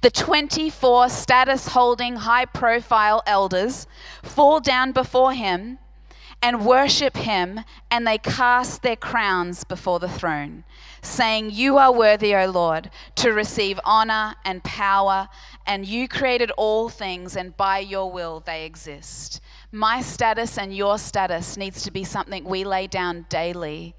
The 0.00 0.10
24 0.10 1.08
status 1.10 1.68
holding, 1.68 2.16
high 2.16 2.46
profile 2.46 3.22
elders 3.26 3.86
fall 4.22 4.58
down 4.58 4.92
before 4.92 5.32
him 5.32 5.78
and 6.42 6.66
worship 6.66 7.16
him, 7.16 7.60
and 7.88 8.04
they 8.04 8.18
cast 8.18 8.82
their 8.82 8.96
crowns 8.96 9.62
before 9.62 10.00
the 10.00 10.08
throne, 10.08 10.64
saying, 11.00 11.50
You 11.52 11.78
are 11.78 11.92
worthy, 11.92 12.34
O 12.34 12.50
Lord, 12.50 12.90
to 13.16 13.32
receive 13.32 13.78
honor 13.84 14.34
and 14.44 14.64
power, 14.64 15.28
and 15.66 15.86
you 15.86 16.08
created 16.08 16.50
all 16.56 16.88
things, 16.88 17.36
and 17.36 17.56
by 17.56 17.78
your 17.78 18.10
will 18.10 18.40
they 18.40 18.64
exist. 18.66 19.40
My 19.74 20.02
status 20.02 20.58
and 20.58 20.76
your 20.76 20.98
status 20.98 21.56
needs 21.56 21.82
to 21.84 21.90
be 21.90 22.04
something 22.04 22.44
we 22.44 22.62
lay 22.62 22.86
down 22.86 23.24
daily 23.30 23.94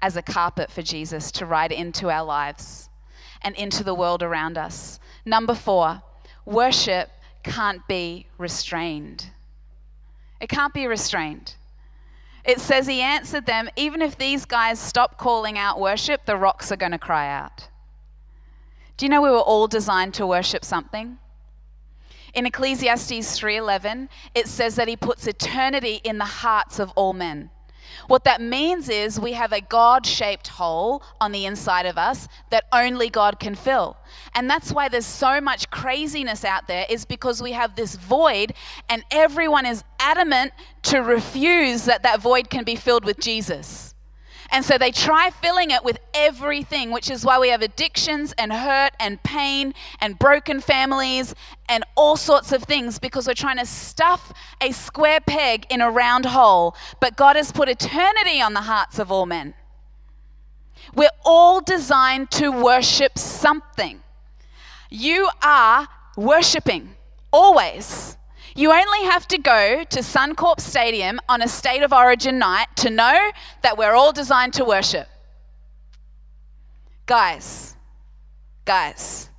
as 0.00 0.16
a 0.16 0.22
carpet 0.22 0.70
for 0.70 0.80
Jesus 0.80 1.32
to 1.32 1.46
ride 1.46 1.72
into 1.72 2.08
our 2.08 2.24
lives 2.24 2.88
and 3.42 3.56
into 3.56 3.82
the 3.82 3.94
world 3.94 4.22
around 4.22 4.56
us. 4.56 5.00
Number 5.24 5.56
four, 5.56 6.02
worship 6.44 7.10
can't 7.42 7.86
be 7.88 8.26
restrained. 8.38 9.30
It 10.40 10.48
can't 10.48 10.72
be 10.72 10.86
restrained. 10.86 11.56
It 12.44 12.60
says 12.60 12.86
he 12.86 13.00
answered 13.00 13.44
them, 13.44 13.68
even 13.74 14.00
if 14.00 14.16
these 14.16 14.44
guys 14.44 14.78
stop 14.78 15.18
calling 15.18 15.58
out 15.58 15.80
worship, 15.80 16.26
the 16.26 16.36
rocks 16.36 16.70
are 16.70 16.76
going 16.76 16.92
to 16.92 16.98
cry 16.98 17.28
out. 17.28 17.66
Do 18.96 19.04
you 19.04 19.10
know 19.10 19.20
we 19.20 19.30
were 19.30 19.38
all 19.38 19.66
designed 19.66 20.14
to 20.14 20.26
worship 20.26 20.64
something? 20.64 21.18
In 22.38 22.46
Ecclesiastes 22.46 23.36
3:11, 23.36 24.08
it 24.32 24.46
says 24.46 24.76
that 24.76 24.86
he 24.86 24.96
puts 24.96 25.26
eternity 25.26 26.00
in 26.04 26.18
the 26.18 26.24
hearts 26.24 26.78
of 26.78 26.92
all 26.94 27.12
men. 27.12 27.50
What 28.06 28.22
that 28.22 28.40
means 28.40 28.88
is 28.88 29.18
we 29.18 29.32
have 29.32 29.52
a 29.52 29.60
God 29.60 30.06
shaped 30.06 30.46
hole 30.46 31.02
on 31.20 31.32
the 31.32 31.46
inside 31.46 31.84
of 31.84 31.98
us 31.98 32.28
that 32.50 32.66
only 32.72 33.10
God 33.10 33.40
can 33.40 33.56
fill. 33.56 33.96
And 34.36 34.48
that's 34.48 34.70
why 34.70 34.88
there's 34.88 35.04
so 35.04 35.40
much 35.40 35.68
craziness 35.70 36.44
out 36.44 36.68
there, 36.68 36.86
is 36.88 37.04
because 37.04 37.42
we 37.42 37.52
have 37.54 37.74
this 37.74 37.96
void, 37.96 38.54
and 38.88 39.02
everyone 39.10 39.66
is 39.66 39.82
adamant 39.98 40.52
to 40.82 40.98
refuse 41.00 41.86
that 41.86 42.04
that 42.04 42.20
void 42.20 42.50
can 42.50 42.62
be 42.62 42.76
filled 42.76 43.04
with 43.04 43.18
Jesus. 43.18 43.96
And 44.50 44.64
so 44.64 44.78
they 44.78 44.90
try 44.90 45.30
filling 45.30 45.70
it 45.70 45.84
with 45.84 45.98
everything, 46.14 46.90
which 46.90 47.10
is 47.10 47.24
why 47.24 47.38
we 47.38 47.50
have 47.50 47.60
addictions 47.60 48.32
and 48.38 48.52
hurt 48.52 48.92
and 48.98 49.22
pain 49.22 49.74
and 50.00 50.18
broken 50.18 50.60
families 50.60 51.34
and 51.68 51.84
all 51.96 52.16
sorts 52.16 52.52
of 52.52 52.62
things 52.62 52.98
because 52.98 53.26
we're 53.26 53.34
trying 53.34 53.58
to 53.58 53.66
stuff 53.66 54.32
a 54.60 54.72
square 54.72 55.20
peg 55.20 55.66
in 55.68 55.80
a 55.80 55.90
round 55.90 56.24
hole. 56.24 56.74
But 57.00 57.16
God 57.16 57.36
has 57.36 57.52
put 57.52 57.68
eternity 57.68 58.40
on 58.40 58.54
the 58.54 58.62
hearts 58.62 58.98
of 58.98 59.12
all 59.12 59.26
men. 59.26 59.54
We're 60.94 61.10
all 61.24 61.60
designed 61.60 62.30
to 62.32 62.50
worship 62.50 63.18
something. 63.18 64.02
You 64.90 65.28
are 65.42 65.88
worshiping 66.16 66.94
always. 67.32 68.17
You 68.58 68.72
only 68.72 69.04
have 69.04 69.28
to 69.28 69.38
go 69.38 69.84
to 69.84 70.00
Suncorp 70.00 70.58
Stadium 70.58 71.20
on 71.28 71.42
a 71.42 71.46
state 71.46 71.84
of 71.84 71.92
origin 71.92 72.40
night 72.40 72.66
to 72.78 72.90
know 72.90 73.30
that 73.62 73.78
we're 73.78 73.94
all 73.94 74.10
designed 74.10 74.52
to 74.54 74.64
worship. 74.64 75.06
Guys, 77.06 77.76
guys, 78.64 79.30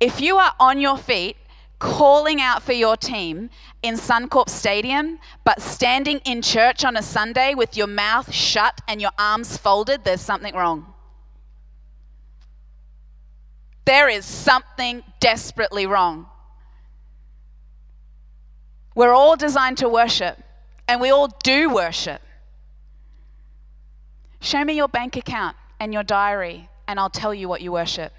if 0.00 0.20
you 0.20 0.36
are 0.38 0.52
on 0.58 0.80
your 0.80 0.98
feet 0.98 1.36
calling 1.78 2.40
out 2.40 2.60
for 2.64 2.72
your 2.72 2.96
team 2.96 3.50
in 3.84 3.94
Suncorp 3.94 4.48
Stadium, 4.48 5.20
but 5.44 5.62
standing 5.62 6.18
in 6.24 6.42
church 6.42 6.84
on 6.84 6.96
a 6.96 7.02
Sunday 7.02 7.54
with 7.54 7.76
your 7.76 7.86
mouth 7.86 8.34
shut 8.34 8.80
and 8.88 9.00
your 9.00 9.12
arms 9.16 9.58
folded, 9.58 10.02
there's 10.02 10.22
something 10.22 10.56
wrong. 10.56 10.92
There 13.84 14.08
is 14.08 14.24
something 14.24 15.04
desperately 15.20 15.86
wrong. 15.86 16.26
We're 18.94 19.14
all 19.14 19.36
designed 19.36 19.78
to 19.78 19.88
worship, 19.88 20.38
and 20.88 21.00
we 21.00 21.10
all 21.10 21.28
do 21.42 21.70
worship. 21.72 22.20
Show 24.40 24.64
me 24.64 24.74
your 24.74 24.88
bank 24.88 25.16
account 25.16 25.56
and 25.78 25.92
your 25.92 26.02
diary, 26.02 26.68
and 26.88 26.98
I'll 26.98 27.10
tell 27.10 27.32
you 27.32 27.48
what 27.48 27.60
you 27.60 27.72
worship. 27.72 28.12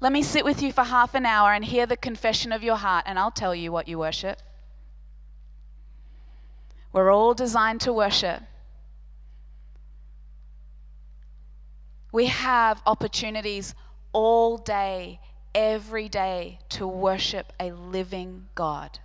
Let 0.00 0.12
me 0.12 0.22
sit 0.22 0.44
with 0.44 0.62
you 0.62 0.72
for 0.72 0.84
half 0.84 1.14
an 1.14 1.24
hour 1.24 1.52
and 1.52 1.64
hear 1.64 1.86
the 1.86 1.96
confession 1.96 2.52
of 2.52 2.62
your 2.62 2.76
heart, 2.76 3.04
and 3.06 3.18
I'll 3.18 3.30
tell 3.30 3.54
you 3.54 3.72
what 3.72 3.88
you 3.88 3.98
worship. 3.98 4.38
We're 6.92 7.10
all 7.10 7.34
designed 7.34 7.80
to 7.82 7.92
worship. 7.92 8.42
We 12.12 12.26
have 12.26 12.80
opportunities 12.86 13.74
all 14.12 14.58
day, 14.58 15.18
every 15.54 16.08
day 16.08 16.58
to 16.70 16.86
worship 16.86 17.52
a 17.60 17.72
living 17.72 18.46
God? 18.54 18.98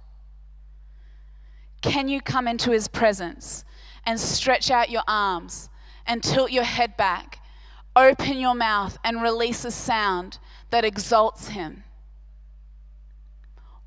Can 1.82 2.10
you 2.10 2.22
come 2.22 2.48
into 2.48 2.72
his 2.72 2.88
presence 2.88 3.64
and 4.06 4.20
stretch 4.20 4.70
out 4.70 4.90
your 4.90 5.04
arms 5.08 5.70
and 6.06 6.24
tilt 6.24 6.52
your 6.52 6.64
head 6.64 6.98
back, 6.98 7.40
open 7.96 8.38
your 8.38 8.56
mouth 8.56 8.98
and 9.04 9.22
release 9.22 9.64
a 9.64 9.72
sound 9.72 10.40
that 10.72 10.84
exalts 10.84 11.50
him? 11.50 11.84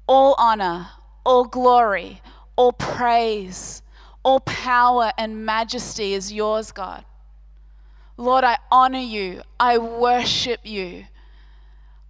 All 0.07 0.35
honor, 0.39 0.89
all 1.25 1.45
glory, 1.45 2.23
all 2.57 2.73
praise, 2.73 3.83
all 4.23 4.41
power 4.41 5.13
and 5.19 5.45
majesty 5.45 6.15
is 6.15 6.33
yours, 6.33 6.73
God. 6.73 7.05
Lord, 8.17 8.45
I 8.45 8.59
honor 8.71 8.99
you. 8.99 9.43
I 9.59 9.79
worship 9.79 10.61
you. 10.65 11.07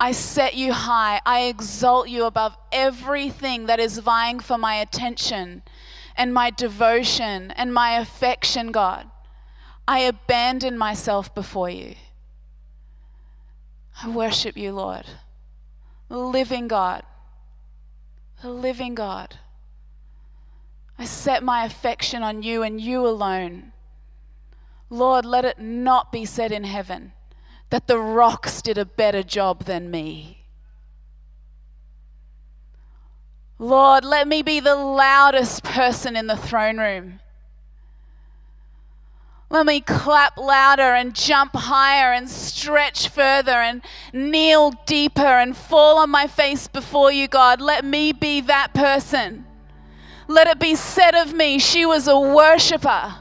I 0.03 0.11
set 0.11 0.55
you 0.55 0.73
high. 0.73 1.21
I 1.25 1.43
exalt 1.43 2.09
you 2.09 2.25
above 2.25 2.57
everything 2.73 3.67
that 3.67 3.79
is 3.79 3.99
vying 3.99 4.41
for 4.41 4.59
my 4.59 4.75
attention 4.75 5.62
and 6.17 6.35
my 6.35 6.51
devotion 6.51 7.53
and 7.53 7.73
my 7.73 7.93
affection, 7.93 8.73
God. 8.73 9.09
I 9.87 10.01
abandon 10.01 10.77
myself 10.77 11.33
before 11.37 11.71
you. 11.71 11.95
I 14.03 14.09
worship 14.09 14.57
you, 14.57 14.73
Lord. 14.73 15.07
The 16.09 16.19
living 16.19 16.67
God. 16.67 17.05
The 18.43 18.51
living 18.51 18.97
God. 18.97 19.37
I 20.99 21.05
set 21.05 21.45
my 21.45 21.65
affection 21.65 22.25
on 22.25 22.43
you 22.43 22.65
and 22.65 22.81
you 22.81 23.07
alone. 23.07 23.73
Lord, 24.91 25.25
let 25.25 25.45
it 25.45 25.61
not 25.61 26.11
be 26.11 26.25
said 26.25 26.51
in 26.51 26.65
heaven 26.65 27.12
that 27.72 27.87
the 27.87 27.98
rocks 27.98 28.61
did 28.61 28.76
a 28.76 28.85
better 28.85 29.22
job 29.22 29.64
than 29.64 29.90
me. 29.90 30.44
Lord, 33.58 34.04
let 34.04 34.28
me 34.28 34.42
be 34.42 34.61
the 34.61 34.74
loudest 34.74 35.64
person 35.64 36.14
in 36.14 36.26
the 36.26 36.37
throne 36.37 36.76
room. 36.76 37.20
Let 39.48 39.64
me 39.64 39.80
clap 39.80 40.37
louder 40.37 40.82
and 40.82 41.14
jump 41.14 41.52
higher 41.54 42.12
and 42.12 42.28
stretch 42.28 43.08
further 43.08 43.52
and 43.52 43.80
kneel 44.12 44.72
deeper 44.85 45.22
and 45.22 45.56
fall 45.56 45.96
on 45.96 46.11
my 46.11 46.26
face 46.26 46.68
before 46.68 47.11
you, 47.11 47.26
God. 47.26 47.62
Let 47.62 47.87
me 47.87 48.12
be 48.12 48.42
that 48.42 48.74
person. 48.74 49.46
Let 50.28 50.46
it 50.46 50.58
be 50.58 50.74
said 50.74 51.14
of 51.14 51.32
me, 51.32 51.58
she 51.58 51.87
was 51.87 52.06
a 52.06 52.20
worshiper. 52.20 53.14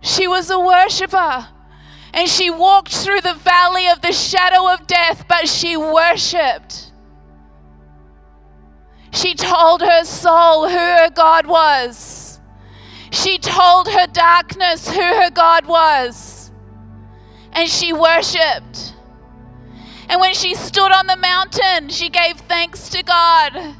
She 0.00 0.26
was 0.26 0.48
a 0.48 0.58
worshiper 0.58 1.48
and 2.12 2.28
she 2.28 2.50
walked 2.50 2.94
through 2.94 3.20
the 3.20 3.34
valley 3.34 3.86
of 3.88 4.00
the 4.00 4.12
shadow 4.12 4.72
of 4.72 4.86
death, 4.86 5.26
but 5.28 5.48
she 5.48 5.76
worshiped. 5.76 6.92
She 9.12 9.34
told 9.34 9.80
her 9.80 10.04
soul 10.04 10.68
who 10.68 10.76
her 10.76 11.10
God 11.10 11.46
was. 11.46 12.40
She 13.12 13.38
told 13.38 13.88
her 13.88 14.06
darkness 14.06 14.88
who 14.88 15.00
her 15.00 15.30
God 15.30 15.66
was. 15.66 16.52
And 17.52 17.68
she 17.68 17.92
worshiped. 17.92 18.94
And 20.08 20.20
when 20.20 20.34
she 20.34 20.54
stood 20.54 20.92
on 20.92 21.06
the 21.06 21.16
mountain, 21.16 21.88
she 21.88 22.08
gave 22.08 22.36
thanks 22.36 22.88
to 22.90 23.02
God. 23.02 23.76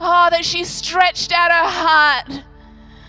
Oh, 0.00 0.28
that 0.30 0.44
she 0.44 0.64
stretched 0.64 1.32
out 1.32 1.50
her 1.50 1.68
heart 1.68 2.44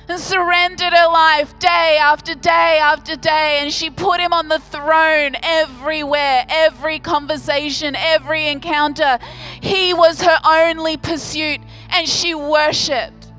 and 0.07 0.19
surrendered 0.19 0.93
her 0.93 1.07
life 1.07 1.57
day 1.59 1.97
after 2.01 2.35
day 2.35 2.79
after 2.81 3.15
day. 3.15 3.59
And 3.61 3.71
she 3.73 3.89
put 3.89 4.19
him 4.19 4.33
on 4.33 4.49
the 4.49 4.59
throne 4.59 5.35
everywhere, 5.41 6.45
every 6.49 6.99
conversation, 6.99 7.95
every 7.95 8.47
encounter. 8.47 9.19
He 9.61 9.93
was 9.93 10.21
her 10.21 10.39
only 10.45 10.97
pursuit, 10.97 11.61
and 11.89 12.07
she 12.07 12.35
worshiped. 12.35 13.31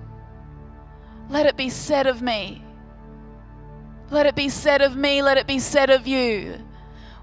Let 1.29 1.46
it 1.46 1.57
be 1.57 1.68
said 1.70 2.07
of 2.07 2.22
me. 2.22 2.62
Let 4.11 4.27
it 4.27 4.35
be 4.35 4.48
said 4.48 4.83
of 4.83 4.96
me. 4.96 5.22
Let 5.22 5.38
it 5.38 5.46
be 5.46 5.59
said 5.59 5.90
of 5.90 6.07
you. 6.07 6.59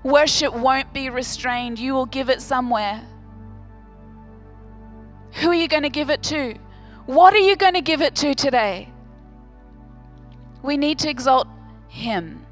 Worship 0.03 0.53
won't 0.53 0.93
be 0.93 1.09
restrained. 1.09 1.77
You 1.79 1.93
will 1.93 2.07
give 2.07 2.29
it 2.29 2.41
somewhere. 2.41 3.07
Who 5.33 5.49
are 5.49 5.55
you 5.55 5.67
going 5.67 5.83
to 5.83 5.89
give 5.89 6.09
it 6.09 6.23
to? 6.23 6.55
What 7.05 7.33
are 7.33 7.39
you 7.39 7.55
going 7.55 7.75
to 7.75 7.81
give 7.81 8.01
it 8.01 8.15
to 8.15 8.33
today? 8.33 8.90
We 10.63 10.77
need 10.77 10.99
to 10.99 11.09
exalt 11.09 11.47
Him. 11.87 12.45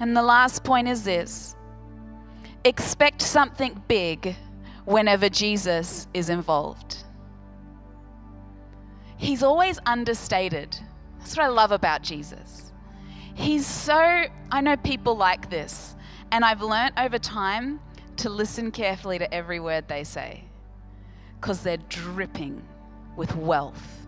And 0.00 0.16
the 0.16 0.22
last 0.22 0.64
point 0.64 0.88
is 0.88 1.04
this 1.04 1.56
expect 2.64 3.22
something 3.22 3.82
big 3.88 4.36
whenever 4.84 5.28
Jesus 5.28 6.06
is 6.14 6.28
involved. 6.28 7.04
He's 9.16 9.42
always 9.42 9.78
understated. 9.84 10.76
That's 11.18 11.36
what 11.36 11.44
I 11.44 11.48
love 11.48 11.72
about 11.72 12.02
Jesus. 12.02 12.72
He's 13.34 13.66
so, 13.66 14.24
I 14.50 14.60
know 14.60 14.76
people 14.76 15.16
like 15.16 15.50
this, 15.50 15.94
and 16.32 16.44
I've 16.44 16.62
learnt 16.62 16.94
over 16.98 17.18
time 17.18 17.80
to 18.16 18.30
listen 18.30 18.70
carefully 18.70 19.18
to 19.18 19.32
every 19.32 19.60
word 19.60 19.86
they 19.88 20.04
say 20.04 20.44
because 21.40 21.62
they're 21.62 21.76
dripping 21.88 22.62
with 23.16 23.34
wealth. 23.36 24.06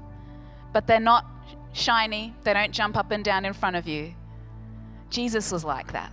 But 0.73 0.87
they're 0.87 1.01
not 1.01 1.27
shiny, 1.73 2.35
they 2.43 2.53
don't 2.53 2.73
jump 2.73 2.97
up 2.97 3.11
and 3.11 3.25
down 3.25 3.45
in 3.45 3.53
front 3.53 3.77
of 3.77 3.87
you. 3.87 4.15
Jesus 5.09 5.51
was 5.51 5.65
like 5.65 5.93
that. 5.93 6.13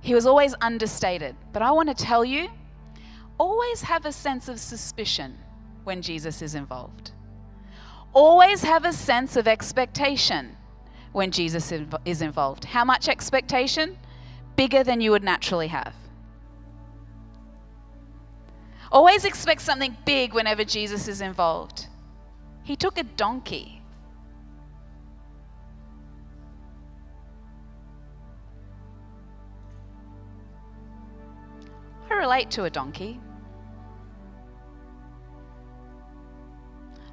He 0.00 0.14
was 0.14 0.26
always 0.26 0.54
understated. 0.60 1.36
But 1.52 1.62
I 1.62 1.70
want 1.72 1.88
to 1.88 1.94
tell 1.94 2.24
you 2.24 2.48
always 3.38 3.82
have 3.82 4.04
a 4.04 4.12
sense 4.12 4.48
of 4.48 4.60
suspicion 4.60 5.38
when 5.84 6.02
Jesus 6.02 6.42
is 6.42 6.54
involved. 6.54 7.12
Always 8.12 8.62
have 8.62 8.84
a 8.84 8.92
sense 8.92 9.36
of 9.36 9.46
expectation 9.46 10.56
when 11.12 11.30
Jesus 11.30 11.72
is 12.04 12.22
involved. 12.22 12.64
How 12.64 12.84
much 12.84 13.08
expectation? 13.08 13.96
Bigger 14.56 14.84
than 14.84 15.00
you 15.00 15.10
would 15.12 15.24
naturally 15.24 15.68
have. 15.68 15.94
Always 18.92 19.24
expect 19.24 19.60
something 19.60 19.96
big 20.04 20.34
whenever 20.34 20.64
Jesus 20.64 21.06
is 21.06 21.20
involved. 21.20 21.86
He 22.64 22.74
took 22.76 22.98
a 22.98 23.04
donkey 23.04 23.79
I 32.10 32.14
relate 32.14 32.50
to 32.52 32.64
a 32.64 32.70
donkey. 32.70 33.20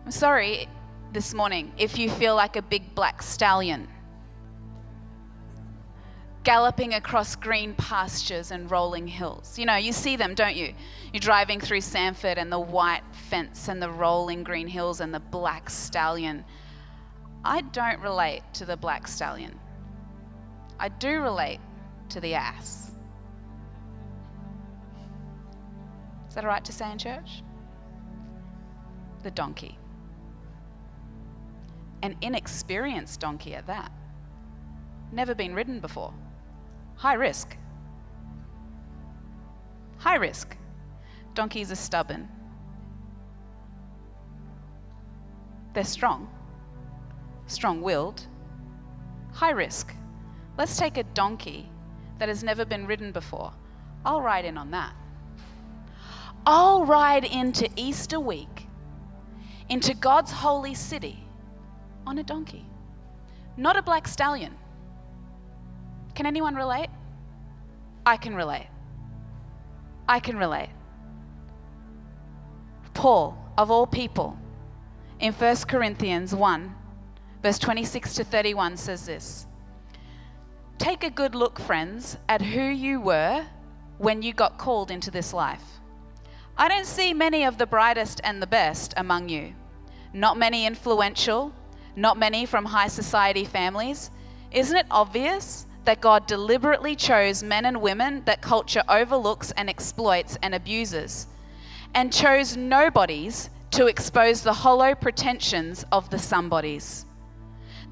I'm 0.05 0.11
sorry 0.11 0.67
this 1.13 1.33
morning 1.33 1.73
if 1.77 1.97
you 1.97 2.09
feel 2.09 2.35
like 2.35 2.55
a 2.55 2.61
big 2.61 2.95
black 2.95 3.21
stallion 3.21 3.87
galloping 6.47 6.93
across 6.93 7.35
green 7.35 7.73
pastures 7.73 8.51
and 8.51 8.71
rolling 8.71 9.05
hills. 9.05 9.59
You 9.59 9.65
know, 9.65 9.75
you 9.75 9.91
see 9.91 10.15
them, 10.15 10.33
don't 10.33 10.55
you? 10.55 10.73
You're 11.11 11.19
driving 11.19 11.59
through 11.59 11.81
Samford 11.81 12.37
and 12.37 12.49
the 12.49 12.57
white 12.57 13.03
fence 13.11 13.67
and 13.67 13.81
the 13.81 13.91
rolling 13.91 14.43
green 14.45 14.67
hills 14.67 15.01
and 15.01 15.13
the 15.13 15.19
black 15.19 15.69
stallion. 15.69 16.45
I 17.43 17.59
don't 17.59 17.99
relate 17.99 18.43
to 18.53 18.65
the 18.65 18.77
black 18.77 19.09
stallion. 19.09 19.59
I 20.79 20.87
do 20.87 21.19
relate 21.19 21.59
to 22.11 22.21
the 22.21 22.35
ass. 22.35 22.86
That 26.37 26.45
all 26.45 26.51
right 26.51 26.63
to 26.63 26.71
say 26.71 26.91
in 26.91 26.99
church? 26.99 27.41
The 29.23 29.31
donkey. 29.31 29.75
An 32.03 32.15
inexperienced 32.21 33.19
donkey 33.19 33.55
at 33.55 33.65
that. 33.65 33.91
Never 35.11 35.33
been 35.33 35.55
ridden 35.55 35.79
before. 35.79 36.13
High 36.95 37.15
risk. 37.15 37.57
High 39.97 40.17
risk. 40.17 40.55
Donkeys 41.33 41.71
are 41.71 41.75
stubborn. 41.75 42.29
They're 45.73 45.83
strong, 45.83 46.29
strong 47.47 47.81
willed, 47.81 48.27
high 49.33 49.51
risk. 49.51 49.91
Let's 50.55 50.77
take 50.77 50.97
a 50.97 51.03
donkey 51.03 51.67
that 52.19 52.29
has 52.29 52.43
never 52.43 52.63
been 52.63 52.85
ridden 52.85 53.11
before. 53.11 53.51
I'll 54.05 54.21
ride 54.21 54.45
in 54.45 54.55
on 54.55 54.69
that. 54.69 54.93
I'll 56.49 56.85
ride 56.85 57.25
into 57.25 57.67
Easter 57.75 58.21
week, 58.21 58.67
into 59.67 59.93
God's 59.93 60.31
holy 60.31 60.73
city 60.73 61.21
on 62.05 62.19
a 62.19 62.23
donkey, 62.23 62.65
not 63.57 63.75
a 63.75 63.81
black 63.81 64.07
stallion. 64.07 64.55
Can 66.15 66.25
anyone 66.25 66.55
relate? 66.55 66.87
I 68.05 68.15
can 68.15 68.33
relate. 68.33 68.69
I 70.07 70.21
can 70.21 70.37
relate. 70.37 70.69
Paul, 72.93 73.37
of 73.57 73.69
all 73.69 73.85
people, 73.85 74.39
in 75.19 75.33
1 75.33 75.55
Corinthians 75.67 76.33
1, 76.33 76.73
verse 77.43 77.59
26 77.59 78.13
to 78.13 78.23
31 78.23 78.77
says 78.77 79.05
this 79.05 79.47
Take 80.77 81.03
a 81.03 81.09
good 81.09 81.35
look, 81.35 81.59
friends, 81.59 82.15
at 82.29 82.41
who 82.41 82.63
you 82.63 83.01
were 83.01 83.45
when 83.97 84.21
you 84.21 84.31
got 84.31 84.57
called 84.57 84.91
into 84.91 85.11
this 85.11 85.33
life. 85.33 85.76
I 86.57 86.67
don't 86.67 86.85
see 86.85 87.13
many 87.13 87.43
of 87.43 87.57
the 87.57 87.67
brightest 87.67 88.19
and 88.23 88.41
the 88.41 88.47
best 88.47 88.93
among 88.97 89.29
you, 89.29 89.53
not 90.13 90.37
many 90.37 90.65
influential, 90.65 91.53
not 91.95 92.17
many 92.17 92.45
from 92.45 92.65
high 92.65 92.87
society 92.87 93.45
families. 93.45 94.09
Isn't 94.51 94.77
it 94.77 94.87
obvious 94.89 95.67
that 95.87 96.01
God 96.01 96.27
deliberately 96.27 96.95
chose 96.97 97.41
men 97.41 97.65
and 97.65 97.81
women 97.81 98.21
that 98.25 98.41
culture 98.41 98.83
overlooks 98.89 99.51
and 99.51 99.69
exploits 99.69 100.37
and 100.41 100.53
abuses, 100.53 101.27
and 101.93 102.11
chose 102.11 102.57
nobodies 102.57 103.49
to 103.71 103.87
expose 103.87 104.41
the 104.41 104.51
hollow 104.51 104.95
pretensions 104.95 105.85
of 105.91 106.09
the 106.09 106.19
somebodies. 106.19 107.05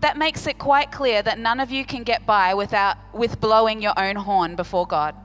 That 0.01 0.17
makes 0.17 0.45
it 0.45 0.58
quite 0.58 0.91
clear 0.91 1.21
that 1.21 1.39
none 1.39 1.62
of 1.62 1.71
you 1.71 1.86
can 1.86 2.04
get 2.04 2.25
by 2.25 2.54
without 2.54 2.97
with 3.13 3.39
blowing 3.39 3.82
your 3.82 3.97
own 3.97 4.17
horn 4.17 4.58
before 4.58 4.86
God. 4.86 5.15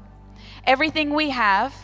Everything 0.65 1.13
we 1.13 1.31
have, 1.31 1.75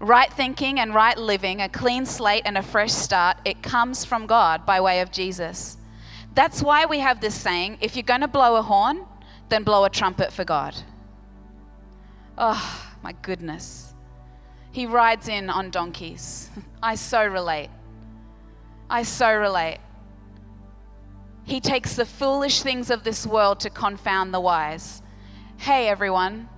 right 0.00 0.32
thinking 0.32 0.80
and 0.80 0.94
right 0.94 1.16
living, 1.16 1.60
a 1.60 1.68
clean 1.68 2.06
slate 2.06 2.42
and 2.44 2.58
a 2.58 2.62
fresh 2.62 2.92
start, 2.92 3.38
it 3.44 3.62
comes 3.62 4.04
from 4.04 4.26
God 4.26 4.66
by 4.66 4.80
way 4.80 5.00
of 5.00 5.10
Jesus. 5.10 5.76
That's 6.34 6.62
why 6.62 6.84
we 6.84 6.98
have 6.98 7.20
this 7.20 7.34
saying 7.34 7.78
if 7.80 7.96
you're 7.96 8.02
going 8.02 8.20
to 8.20 8.28
blow 8.28 8.56
a 8.56 8.62
horn, 8.62 9.06
then 9.48 9.62
blow 9.62 9.84
a 9.84 9.90
trumpet 9.90 10.32
for 10.32 10.44
God. 10.44 10.74
Oh, 12.36 12.90
my 13.02 13.12
goodness. 13.22 13.94
He 14.72 14.84
rides 14.84 15.28
in 15.28 15.48
on 15.48 15.70
donkeys. 15.70 16.50
I 16.82 16.96
so 16.96 17.26
relate. 17.26 17.70
I 18.90 19.02
so 19.02 19.34
relate. 19.34 19.78
He 21.44 21.60
takes 21.60 21.94
the 21.94 22.04
foolish 22.04 22.62
things 22.62 22.90
of 22.90 23.04
this 23.04 23.26
world 23.26 23.60
to 23.60 23.70
confound 23.70 24.34
the 24.34 24.40
wise. 24.40 25.00
Hey, 25.58 25.88
everyone, 25.88 26.48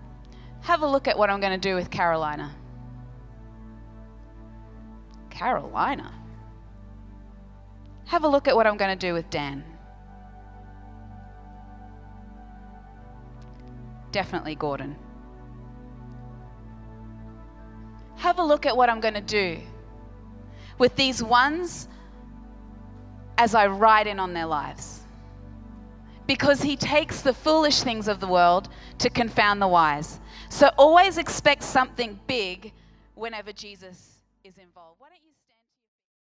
have 0.63 0.83
a 0.83 0.87
look 0.87 1.07
at 1.07 1.17
what 1.17 1.31
I'm 1.31 1.41
going 1.41 1.53
to 1.53 1.69
do 1.69 1.75
with 1.75 1.91
Carolina. 1.91 2.55
Carolina? 5.39 6.13
Have 8.07 8.25
a 8.25 8.29
look 8.29 8.49
at 8.49 8.57
what 8.57 8.67
I'm 8.67 8.77
going 8.77 8.97
to 8.97 9.07
do 9.07 9.13
with 9.13 9.31
Dan. 9.31 9.65
Definitely 14.11 14.55
Gordon. 14.55 14.97
have 18.19 18.39
a 18.39 18.43
look 18.43 18.67
at 18.67 18.77
what 18.77 18.91
I'm 18.91 19.01
going 19.01 19.15
to 19.15 19.21
do 19.21 19.59
with 20.77 20.95
these 20.97 21.23
ones 21.23 21.89
as 23.39 23.55
I 23.55 23.69
ride 23.69 24.07
in 24.07 24.19
on 24.19 24.35
their 24.35 24.47
lives. 24.47 25.01
Because 26.27 26.61
he 26.61 26.77
takes 26.77 27.23
the 27.23 27.33
foolish 27.33 27.81
things 27.81 28.07
of 28.07 28.21
the 28.21 28.27
world 28.27 28.69
to 28.99 29.09
confound 29.09 29.63
the 29.63 29.69
wise. 29.69 30.21
So 30.51 30.71
always 30.77 31.17
expect 31.17 31.63
something 31.63 32.19
big 32.27 32.73
whenever 33.15 33.53
Jesus 33.53 34.19
is 34.45 34.59
involved. 34.59 34.99